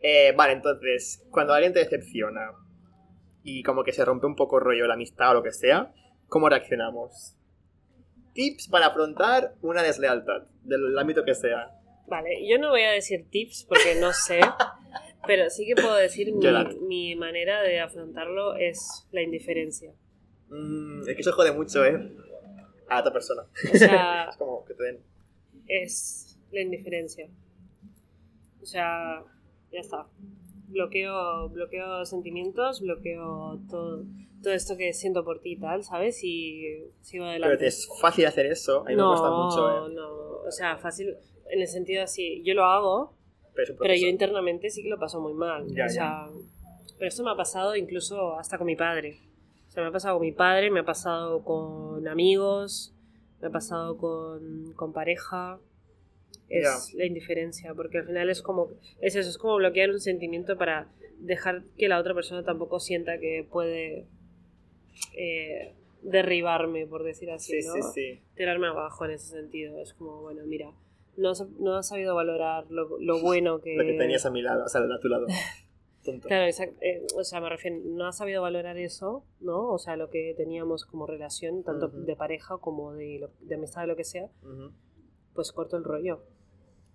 [0.00, 2.52] Eh, vale, entonces, cuando alguien te decepciona
[3.42, 5.92] y como que se rompe un poco rollo la amistad o lo que sea,
[6.28, 7.36] ¿cómo reaccionamos?
[8.34, 11.70] Tips para afrontar una deslealtad, del ámbito que sea.
[12.06, 14.40] Vale, yo no voy a decir tips porque no sé,
[15.26, 16.46] pero sí que puedo decir mi,
[16.86, 19.92] mi manera de afrontarlo es la indiferencia.
[20.48, 22.12] Mm, es que eso jode mucho, ¿eh?
[22.88, 23.42] A otra persona.
[23.72, 25.00] O sea, Es como que te den...
[25.66, 27.28] es la indiferencia.
[28.60, 29.22] O sea,
[29.72, 30.06] ya está.
[30.68, 34.04] Bloqueo, bloqueo sentimientos, bloqueo todo,
[34.44, 36.22] todo esto que siento por ti y tal, ¿sabes?
[36.22, 37.66] Y sigo Pero adelante.
[37.66, 39.92] es fácil hacer eso, a mí me cuesta mucho, ¿eh?
[39.92, 40.08] no,
[40.46, 41.16] o sea, fácil,
[41.50, 43.16] en el sentido así, yo lo hago,
[43.54, 45.66] Pero, pero yo internamente sí que lo paso muy mal.
[45.74, 46.28] Ya, o sea,
[46.98, 49.18] pero esto me ha pasado incluso hasta con mi padre.
[49.68, 52.94] O sea, me ha pasado con mi padre, me ha pasado con amigos,
[53.40, 55.58] me ha pasado con, con pareja.
[56.48, 60.56] Es la indiferencia, porque al final es como, es eso, es como bloquear un sentimiento
[60.56, 64.06] para dejar que la otra persona tampoco sienta que puede
[65.16, 67.74] eh, derribarme, por decir así, Sí, ¿no?
[67.74, 68.22] sí, sí.
[68.34, 69.80] tirarme abajo en ese sentido.
[69.80, 70.72] Es como, bueno, mira,
[71.16, 73.74] no has, no has sabido valorar lo, lo bueno que...
[73.76, 75.26] Lo que tenías a mi lado, o sea, a tu lado.
[76.04, 76.28] Tonto.
[76.28, 79.70] Claro, exact- eh, o sea, me refiero, no has sabido valorar eso, ¿no?
[79.72, 83.80] O sea, lo que teníamos como relación, tanto de pareja como de, lo- de amistad,
[83.82, 84.28] de lo que sea,
[85.34, 86.20] pues corto el rollo.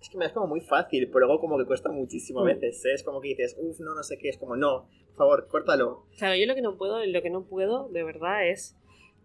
[0.02, 2.48] Es que me es como muy fácil, pero luego como que cuesta muchísimo a Mm.
[2.48, 2.94] veces, ¿eh?
[2.94, 6.06] Es como que dices, uff, no, no sé qué, es como, no, por favor, córtalo.
[6.18, 8.76] Claro, yo lo que no puedo, lo que no puedo, de verdad, es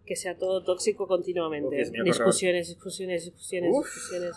[0.05, 1.81] que sea todo tóxico continuamente.
[1.81, 3.85] Uf, mío, discusiones, discusiones, discusiones, Uf.
[3.85, 4.35] discusiones.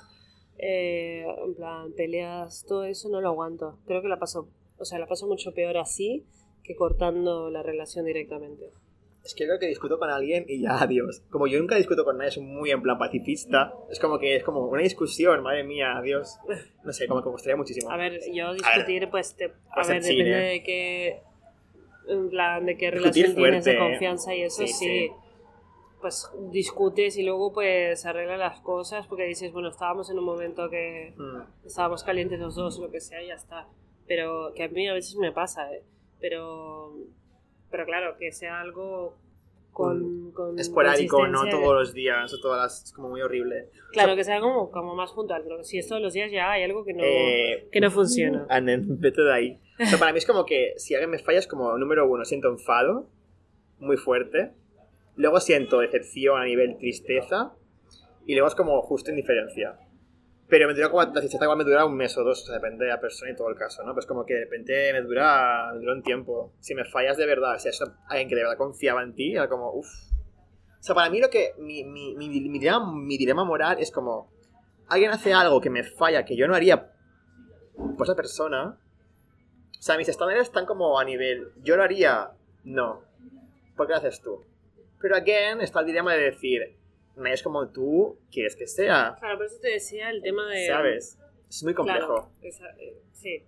[0.58, 3.78] Eh, en plan, peleas, todo eso no lo aguanto.
[3.86, 4.48] Creo que la paso,
[4.78, 6.24] o sea, la paso mucho peor así
[6.64, 8.70] que cortando la relación directamente.
[9.28, 11.22] Es que creo que discuto con alguien y ya, adiós.
[11.28, 13.74] Como yo nunca discuto con nadie, soy muy en plan pacifista.
[13.90, 16.38] Es como que es como una discusión, madre mía, adiós.
[16.82, 17.90] No sé, como que me gustaría muchísimo.
[17.90, 20.50] A ver, yo discutir, pues, te- a Pues ver, depende ¿eh?
[20.52, 21.20] de qué,
[22.08, 23.90] en plan, de qué Discutir relación tienes de fuerte.
[23.90, 25.10] confianza y eso Sí, sí, sí.
[26.00, 30.70] Pues discutes y luego pues arreglas las cosas porque dices, bueno, estábamos en un momento
[30.70, 31.66] que Mm.
[31.66, 33.66] estábamos calientes los dos, lo que sea, y ya está.
[34.06, 35.82] Pero que a mí a veces me pasa, ¿eh?
[36.20, 36.94] Pero,
[37.70, 39.16] pero claro, que sea algo
[39.72, 42.84] con, con esporádico, no todos los días o todas las...
[42.84, 43.68] Es como muy horrible.
[43.92, 46.64] Claro, que sea como, como más puntual, pero si es todos los días ya hay
[46.64, 48.46] algo que no, Eh, que no funciona.
[48.50, 49.60] Anen, vete de ahí.
[49.80, 52.24] O sea, para mí es como que si alguien me falla es como, número uno,
[52.24, 53.08] siento enfado
[53.78, 54.50] muy fuerte.
[55.14, 57.54] Luego siento decepción a nivel tristeza.
[58.26, 59.78] Y luego es como justo indiferencia.
[60.48, 62.90] Pero me dura como, la tristeza igual me dura un mes o dos, depende de
[62.90, 63.92] la persona y todo el caso, ¿no?
[63.92, 66.54] Pues como que de repente me dura, un tiempo.
[66.60, 69.48] Si me fallas de verdad, si es alguien que de verdad confiaba en ti, era
[69.48, 69.88] como, uff.
[70.80, 74.32] O sea, para mí lo que, mi, mi, mi, dilema, mi dilema moral es como,
[74.88, 76.92] alguien hace algo que me falla, que yo no haría
[77.96, 78.78] por esa persona.
[79.78, 82.30] O sea, mis estándares están como a nivel, yo lo haría,
[82.64, 83.02] no.
[83.76, 84.44] ¿Por qué lo haces tú?
[85.00, 86.76] Pero again, está el dilema de decir,
[87.26, 90.66] es como tú quieres que sea, Claro, por eso te decía el tema de...
[90.66, 91.18] ¿sabes?
[91.48, 92.06] Es muy complejo.
[92.06, 93.44] Claro, esa- eh, sí.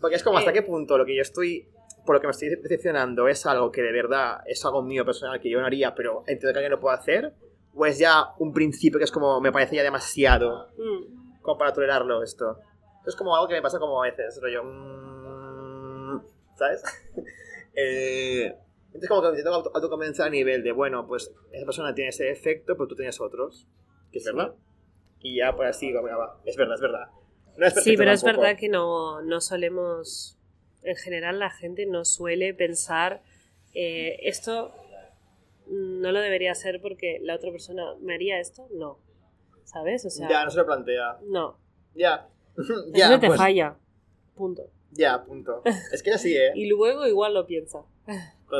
[0.00, 0.54] Porque es como hasta Eh.
[0.54, 1.66] qué punto lo que yo estoy,
[2.04, 5.40] por lo que me estoy decepcionando, es algo que de verdad es algo mío personal
[5.40, 7.32] que yo no haría, pero entiendo que alguien lo puede hacer,
[7.74, 11.72] o es ya un principio que es como, me parece ya demasiado Mm, como para
[11.72, 12.58] tolerarlo esto.
[13.06, 16.20] Es como algo que me pasa como a veces, rollo, mm,
[16.56, 16.82] ¿sabes?
[17.74, 18.54] eh,
[18.94, 22.10] entonces como que me intento auto- autoconvencer a nivel de, bueno, pues esa persona tiene
[22.10, 23.66] ese efecto, pero tú tienes otros,
[24.12, 24.54] que es verdad.
[25.20, 27.08] Y ya por así, venga, va, es verdad, es verdad.
[27.56, 28.42] No es Sí, pero es tampoco.
[28.42, 30.38] verdad que no, no solemos...
[30.82, 33.22] En general la gente no suele pensar
[33.74, 34.70] eh, esto
[35.66, 38.68] no lo debería hacer porque la otra persona me haría esto.
[38.72, 38.98] No.
[39.64, 40.04] ¿Sabes?
[40.04, 41.18] O sea, Ya, no se lo plantea.
[41.26, 41.58] no.
[41.94, 42.28] Ya.
[42.92, 43.76] Ya, ya, te pues, falla.
[44.36, 44.70] Punto.
[44.90, 45.62] ya, punto.
[45.92, 46.52] Es que es así, ¿eh?
[46.54, 47.78] Y luego igual lo piensa.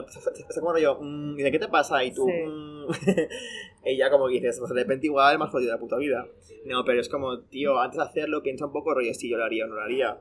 [0.01, 2.03] Está como rollo, mm, ¿de qué te pasa?
[2.05, 2.33] Y tú, Sí.
[2.47, 2.87] mm,
[3.87, 6.27] y ya como que dices, pues de repente igual has jodido la puta vida.
[6.65, 9.45] No, pero es como, tío, antes de hacerlo, piensa un poco, rollo, si yo lo
[9.45, 10.21] haría o no lo haría.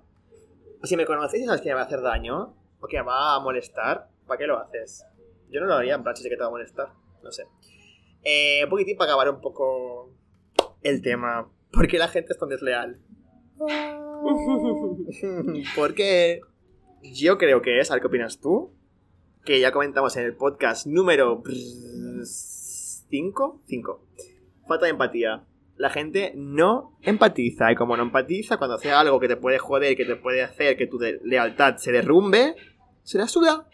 [0.83, 3.35] Si me conoces y sabes que me va a hacer daño, o que me va
[3.35, 5.05] a molestar, ¿para qué lo haces?
[5.49, 6.89] Yo no lo haría, en plan, si sé que te va a molestar.
[7.23, 7.45] No sé.
[8.23, 10.11] Eh, un poquitín para acabar un poco
[10.81, 11.49] el tema.
[11.71, 12.99] ¿Por qué la gente es tan desleal?
[15.75, 16.41] Porque
[17.01, 18.71] yo creo que es, a ver qué opinas tú,
[19.45, 21.43] que ya comentamos en el podcast número
[22.23, 24.05] 5, 5.
[24.67, 25.43] Falta de empatía.
[25.75, 29.97] La gente no empatiza y como no empatiza, cuando hace algo que te puede joder,
[29.97, 32.55] que te puede hacer que tu lealtad se derrumbe,
[33.01, 33.67] se la suda.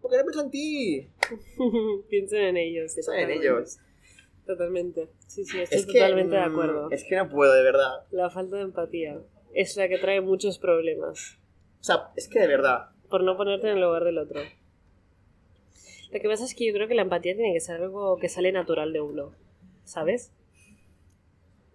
[0.00, 1.08] Porque no piensa en ti.
[2.08, 2.94] Piensen en ellos.
[2.94, 3.78] Piensa en ellos.
[4.46, 5.10] Totalmente.
[5.26, 6.90] Sí, sí, estoy Es que, totalmente de mm, acuerdo.
[6.90, 8.06] Es que no puedo, de verdad.
[8.10, 9.18] La falta de empatía
[9.54, 11.38] es la que trae muchos problemas.
[11.80, 12.90] O sea, es que de verdad.
[13.08, 14.40] Por no ponerte en el lugar del otro.
[16.12, 18.28] Lo que pasa es que yo creo que la empatía tiene que ser algo que
[18.28, 19.32] sale natural de uno.
[19.84, 20.32] ¿Sabes?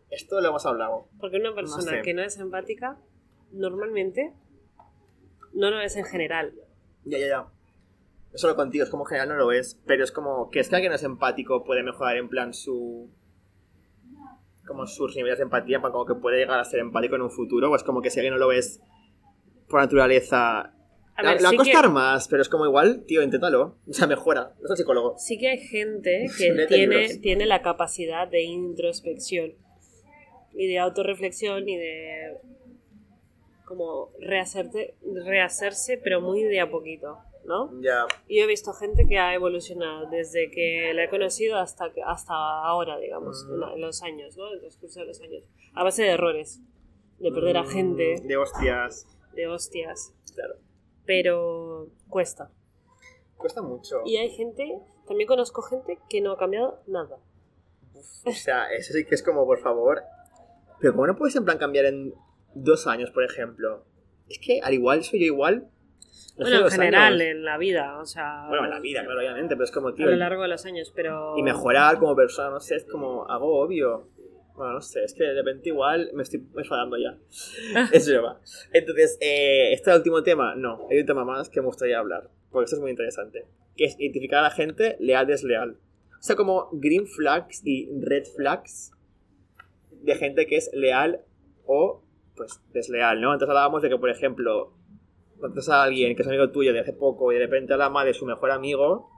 [0.10, 1.08] Esto lo hemos hablado.
[1.20, 2.02] Porque una persona sé.
[2.02, 2.98] que no es empática,
[3.52, 4.34] normalmente,
[5.54, 6.54] no lo es en general.
[7.06, 7.48] Ya, ya, ya.
[8.32, 10.70] No solo contigo, es como en general no lo es, pero es como que es
[10.70, 13.10] que alguien no es empático puede mejorar en plan su.
[14.68, 17.32] como sus niveles de empatía, para como que puede llegar a ser empático en un
[17.32, 18.82] futuro, o es como que si alguien no lo es
[19.70, 20.74] por naturaleza.
[21.18, 23.78] A ver, le va a sí costar que- más, pero es como igual, tío, inténtalo.
[23.90, 24.54] O sea, mejora.
[24.62, 25.16] No soy psicólogo.
[25.18, 29.54] Sí que hay gente que tiene, tiene la capacidad de introspección
[30.54, 32.38] y de autorreflexión y de
[33.66, 37.72] como rehacerte, rehacerse, pero muy de a poquito, ¿no?
[37.82, 38.06] Ya.
[38.28, 42.34] Y yo he visto gente que ha evolucionado desde que la he conocido hasta, hasta
[42.34, 43.64] ahora, digamos, Mm.
[43.76, 44.48] en los años, ¿no?
[44.50, 45.44] En el transcurso de los años.
[45.74, 46.62] A base de errores,
[47.20, 49.08] de perder a Mm, gente, De hostias.
[49.34, 50.56] de hostias, Claro.
[51.06, 52.52] Pero cuesta.
[53.38, 54.02] Cuesta mucho.
[54.06, 57.18] Y hay gente, también conozco gente que no ha cambiado nada.
[58.26, 60.02] O sea, eso sí que es como, por favor.
[60.80, 62.14] Pero ¿cómo no puedes en plan cambiar en
[62.54, 63.86] dos años, por ejemplo?
[64.30, 65.70] Es que al igual soy yo igual.
[66.38, 67.28] no bueno, en general, años.
[67.28, 69.94] en la vida, o sea, Bueno, en la vida, claro, obviamente, pero es como, a
[69.94, 70.06] tío.
[70.08, 71.38] lo largo de los años, pero...
[71.38, 74.10] Y mejorar como persona, no sé, es como algo obvio.
[74.56, 77.18] Bueno, no sé, es que de repente igual me estoy enfadando ya.
[77.92, 78.40] es broma.
[78.72, 80.56] Entonces, eh, ¿este es el último tema?
[80.56, 83.46] No, hay un tema más que me gustaría hablar, porque esto es muy interesante.
[83.76, 85.72] Que es identificar a la gente leal-desleal.
[85.72, 88.94] O sea, como green flags y red flags
[89.92, 91.22] de gente que es leal
[91.66, 92.02] o,
[92.38, 93.34] pues, desleal, ¿no?
[93.34, 94.74] Entonces hablábamos de que, por ejemplo,
[95.40, 98.14] conoces a alguien que es amigo tuyo de hace poco y de repente habla de
[98.14, 99.10] su mejor amigo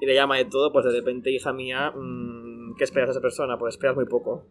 [0.00, 3.20] y le llama de todo, pues de repente, hija mía, mm, ¿qué esperas de esa
[3.20, 3.56] persona?
[3.58, 4.46] Pues esperas muy poco.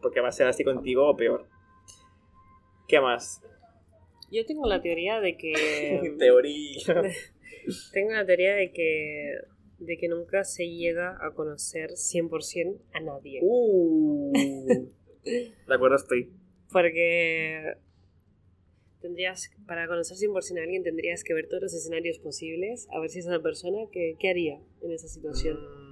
[0.00, 1.46] Porque va a ser así contigo o peor.
[2.88, 3.42] ¿Qué más?
[4.30, 6.14] Yo tengo la teoría de que...
[6.18, 7.02] Teoría.
[7.92, 9.34] tengo la teoría de que...
[9.78, 13.40] De que nunca se llega a conocer 100% a nadie.
[13.42, 14.32] Uh.
[15.24, 16.32] De acuerdo estoy.
[16.72, 17.76] Porque
[19.06, 23.10] tendrías, para conocer 100% a alguien, tendrías que ver todos los escenarios posibles, a ver
[23.10, 25.58] si esa persona, ¿qué, qué haría en esa situación?
[25.58, 25.85] Mm,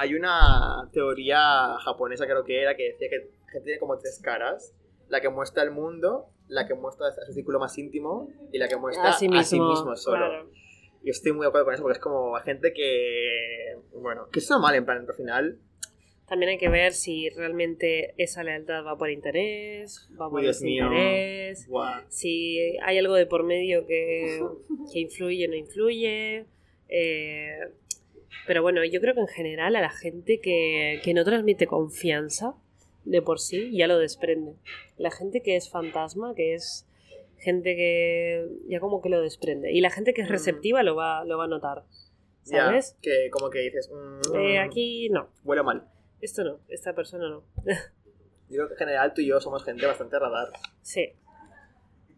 [0.00, 4.18] Hay una teoría japonesa, creo que era, que decía que la gente tiene como tres
[4.22, 4.74] caras.
[5.08, 8.66] La que muestra el mundo, la que muestra a su círculo más íntimo y la
[8.66, 10.16] que muestra a sí mismo, solo.
[10.16, 10.50] claro.
[11.02, 13.76] Y estoy muy de acuerdo con eso porque es como gente que...
[13.92, 15.58] Bueno, que es normal en plan, al final...
[16.26, 21.68] También hay que ver si realmente esa lealtad va por interés, va por desinterés,
[22.08, 24.40] si hay algo de por medio que,
[24.92, 26.46] que influye o no influye.
[26.88, 27.72] eh,
[28.46, 32.54] pero bueno, yo creo que en general a la gente que, que no transmite confianza
[33.04, 34.54] de por sí ya lo desprende.
[34.98, 36.86] La gente que es fantasma, que es
[37.38, 39.72] gente que ya como que lo desprende.
[39.72, 40.32] Y la gente que es Mm.
[40.32, 41.84] receptiva lo va, lo va a notar.
[42.44, 42.96] Ya, ¿Sabes?
[43.02, 43.90] que como que dices...
[43.90, 45.84] mm, Eh, aquí no, Huele mal.
[46.20, 47.42] esto no, esta persona no.
[48.48, 50.48] Yo creo que en general tú y yo somos gente bastante radar.
[50.82, 51.12] sí.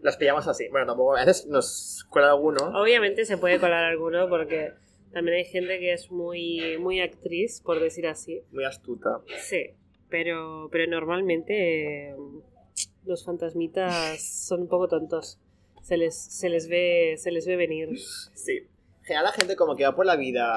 [0.00, 0.66] Las pillamos así.
[0.68, 1.14] Bueno, tampoco...
[1.16, 2.58] A veces nos cuela alguno.
[2.80, 4.72] Obviamente se puede colar alguno porque
[5.12, 8.42] también hay gente que es muy, muy actriz, por decir así.
[8.50, 9.20] Muy astuta.
[9.40, 9.70] Sí,
[10.08, 12.16] pero, pero normalmente eh,
[13.04, 15.38] los fantasmitas son un poco tontos.
[15.82, 17.98] Se les, se les ve, se les ve venir.
[18.34, 18.58] Sí.
[19.00, 20.54] En general la gente como que va por la vida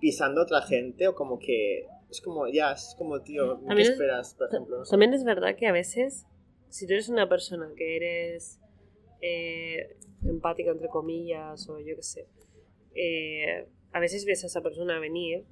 [0.00, 1.86] pisando a otra gente o como que...
[2.10, 4.78] Es como, ya, es como, tío, ¿qué esperas, por ejemplo?
[4.78, 4.90] No sé.
[4.92, 6.24] También es verdad que a veces,
[6.70, 8.58] si tú eres una persona que eres
[9.20, 12.26] eh, empática, entre comillas, o yo qué sé,
[12.94, 15.44] eh, a veces ves a esa persona venir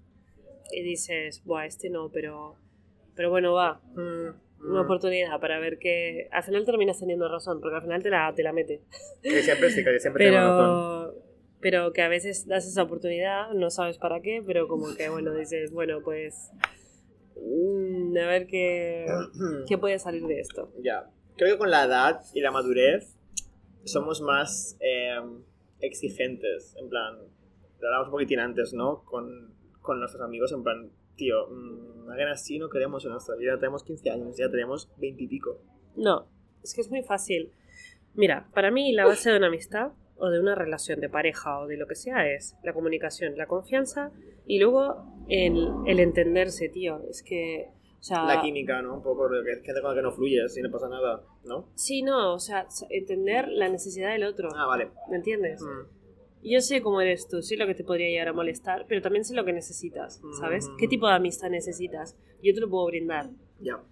[0.73, 2.57] y dices, buah, este no, pero,
[3.15, 4.85] pero bueno, va, Mm, una mm.
[4.85, 8.43] oportunidad para ver que al final terminas teniendo razón, porque al final te la, te
[8.43, 8.83] la mete.
[9.23, 11.11] Que siempre sí, que siempre tengo razón.
[11.11, 11.27] Pero,
[11.61, 15.35] pero que a veces das esa oportunidad, no sabes para qué, pero como que, bueno,
[15.35, 16.51] dices, bueno, pues
[17.37, 19.07] mm, a ver qué,
[19.69, 20.73] qué puede salir de esto.
[20.83, 21.11] Ya.
[21.37, 23.15] Creo que con la edad y la madurez
[23.85, 25.21] somos más eh,
[25.81, 26.75] exigentes.
[26.77, 27.17] En plan,
[27.81, 29.05] lo hablamos un poquitín antes, ¿no?
[29.05, 33.59] Con, con nuestros amigos, en plan, tío, mmm, así no queremos en nuestra vida.
[33.59, 35.61] Tenemos 15 años, ya tenemos 20 y pico.
[35.97, 36.29] No,
[36.63, 37.53] es que es muy fácil.
[38.15, 41.67] Mira, para mí la base de una amistad o de una relación de pareja o
[41.67, 44.11] de lo que sea es la comunicación, la confianza
[44.47, 47.03] y luego el, el entenderse, tío.
[47.11, 47.69] Es que,
[47.99, 48.25] o sea...
[48.25, 48.95] La química, ¿no?
[48.95, 51.69] Un poco que gente con la que no fluyes y no pasa nada, ¿no?
[51.75, 54.49] Sí, no, o sea, entender la necesidad del otro.
[54.55, 54.91] Ah, vale.
[55.11, 55.63] ¿Me entiendes?
[55.63, 55.97] Mm.
[56.49, 59.25] Yo sé cómo eres tú, sé lo que te podría llegar a molestar, pero también
[59.25, 60.69] sé lo que necesitas, ¿sabes?
[60.69, 60.77] Mm.
[60.77, 62.17] ¿Qué tipo de amistad necesitas?
[62.43, 63.31] Yo te lo puedo brindar,
[63.61, 63.83] Ya.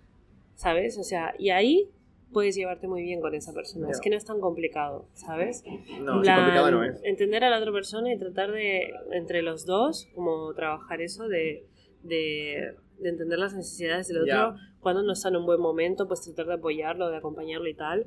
[0.54, 0.96] ¿sabes?
[0.98, 1.90] O sea, y ahí
[2.32, 3.86] puedes llevarte muy bien con esa persona.
[3.86, 3.92] Ya.
[3.92, 5.64] Es que no es tan complicado, ¿sabes?
[6.00, 7.00] No, sí, complicado no es.
[7.02, 11.66] Entender a la otra persona y tratar de, entre los dos, como trabajar eso de,
[12.02, 14.56] de, de entender las necesidades del otro.
[14.80, 18.06] Cuando no está en un buen momento, pues tratar de apoyarlo, de acompañarlo y tal.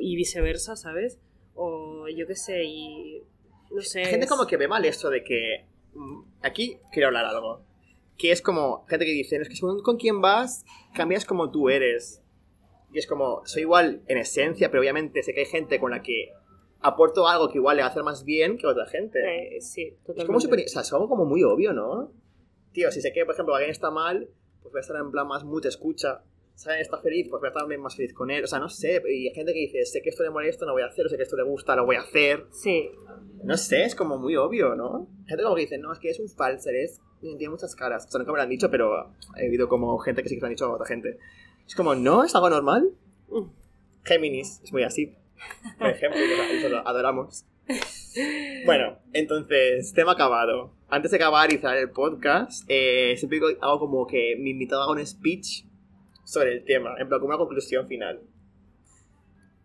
[0.00, 1.18] Y viceversa, ¿sabes?
[1.54, 3.22] O yo qué sé, y
[3.70, 4.04] no sé.
[4.04, 5.64] Gente es- como que ve mal esto de que...
[5.94, 7.62] mm, Aquí quiero hablar algo.
[8.16, 10.64] Que es como gente que dice, es que según con quién vas,
[10.94, 12.22] cambias como tú eres.
[12.92, 16.02] Y es como, soy igual en esencia, pero obviamente sé que hay gente con la
[16.02, 16.30] que
[16.80, 19.18] aporto algo que igual le va a hacer más bien que otra gente.
[19.56, 20.26] Eh, sí, es totalmente.
[20.26, 20.60] como súper...
[20.64, 22.12] O sea, es algo como muy obvio, ¿no?
[22.72, 24.28] Tío, si sé que, por ejemplo, alguien está mal,
[24.62, 26.22] pues voy a estar en plan más mute, escucha.
[26.54, 28.44] Si alguien está feliz, pues voy a estar también más feliz con él.
[28.44, 29.02] O sea, no sé.
[29.08, 31.06] Y hay gente que dice, sé que esto le molesta, no voy a hacer.
[31.06, 32.46] O sé que esto le gusta, lo voy a hacer.
[32.50, 32.90] Sí,
[33.44, 35.08] No sé, es como muy obvio, ¿no?
[35.26, 37.00] Gente como que dice, no, es que es un falser, es...
[37.20, 38.06] tiene muchas caras.
[38.06, 40.42] O sea, nunca me lo han dicho, pero he oído como gente que sí que
[40.42, 41.18] lo han dicho a otra gente.
[41.66, 42.24] Es como, ¿no?
[42.24, 42.92] ¿Es algo normal?
[43.28, 43.48] Mm.
[44.04, 45.14] Géminis, es muy así.
[45.78, 46.20] Por ejemplo,
[46.68, 47.44] lo adoramos.
[48.66, 50.74] Bueno, entonces, tema acabado.
[50.88, 54.92] Antes de acabar y cerrar el podcast, eh, siempre hago como que mi invitado haga
[54.92, 55.64] un speech
[56.24, 58.20] sobre el tema, en plan, como una conclusión final.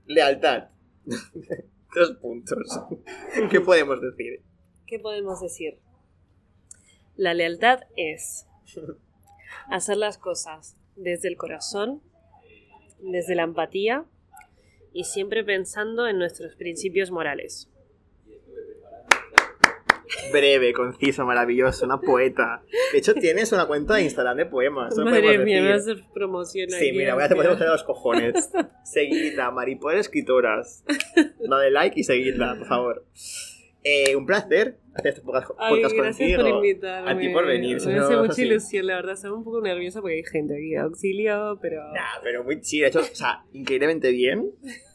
[0.06, 0.70] Lealtad.
[1.96, 2.80] Dos puntos.
[3.50, 4.44] ¿Qué podemos decir?
[4.86, 5.80] ¿qué podemos decir?
[7.16, 8.48] La lealtad es
[9.70, 12.02] hacer las cosas desde el corazón,
[13.00, 14.06] desde la empatía
[14.94, 17.70] y siempre pensando en nuestros principios morales.
[20.32, 22.62] Breve, conciso, maravilloso, una poeta.
[22.92, 24.98] De hecho, tienes una cuenta de Instagram de poemas.
[24.98, 27.54] Madre podemos mía, me vas a hacer promoción Sí, mira, voy a hacer amiga.
[27.54, 28.52] poner los cojones.
[28.84, 30.84] Seguidla, Mariposa Escritoras.
[31.40, 33.06] Dale like y seguidla, por favor.
[33.88, 36.56] Eh, un placer hacer este podcast, Ay, podcast gracias contigo.
[36.58, 37.12] por invitarme.
[37.12, 37.78] A ti por venir.
[37.86, 39.14] Me hace no mucha ilusión, la verdad.
[39.14, 40.76] Estaba un poco nerviosa porque hay gente aquí.
[40.76, 41.84] Auxilio, pero...
[41.94, 42.84] Nah, pero muy chido.
[42.86, 44.50] De hecho, o sea, increíblemente bien.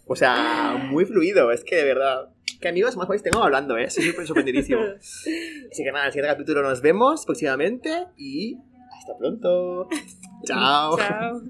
[0.07, 1.53] O sea, muy fluido.
[1.53, 2.31] Es que de verdad.
[2.61, 3.85] ¿Qué amigos más guays tengo hablando, eh?
[3.85, 4.81] Estoy súper sorprendidísimo.
[5.01, 8.59] Así que nada, en el siguiente capítulo nos vemos próximamente y
[8.99, 9.89] hasta pronto.
[10.45, 10.99] Chao.
[10.99, 11.43] Chao.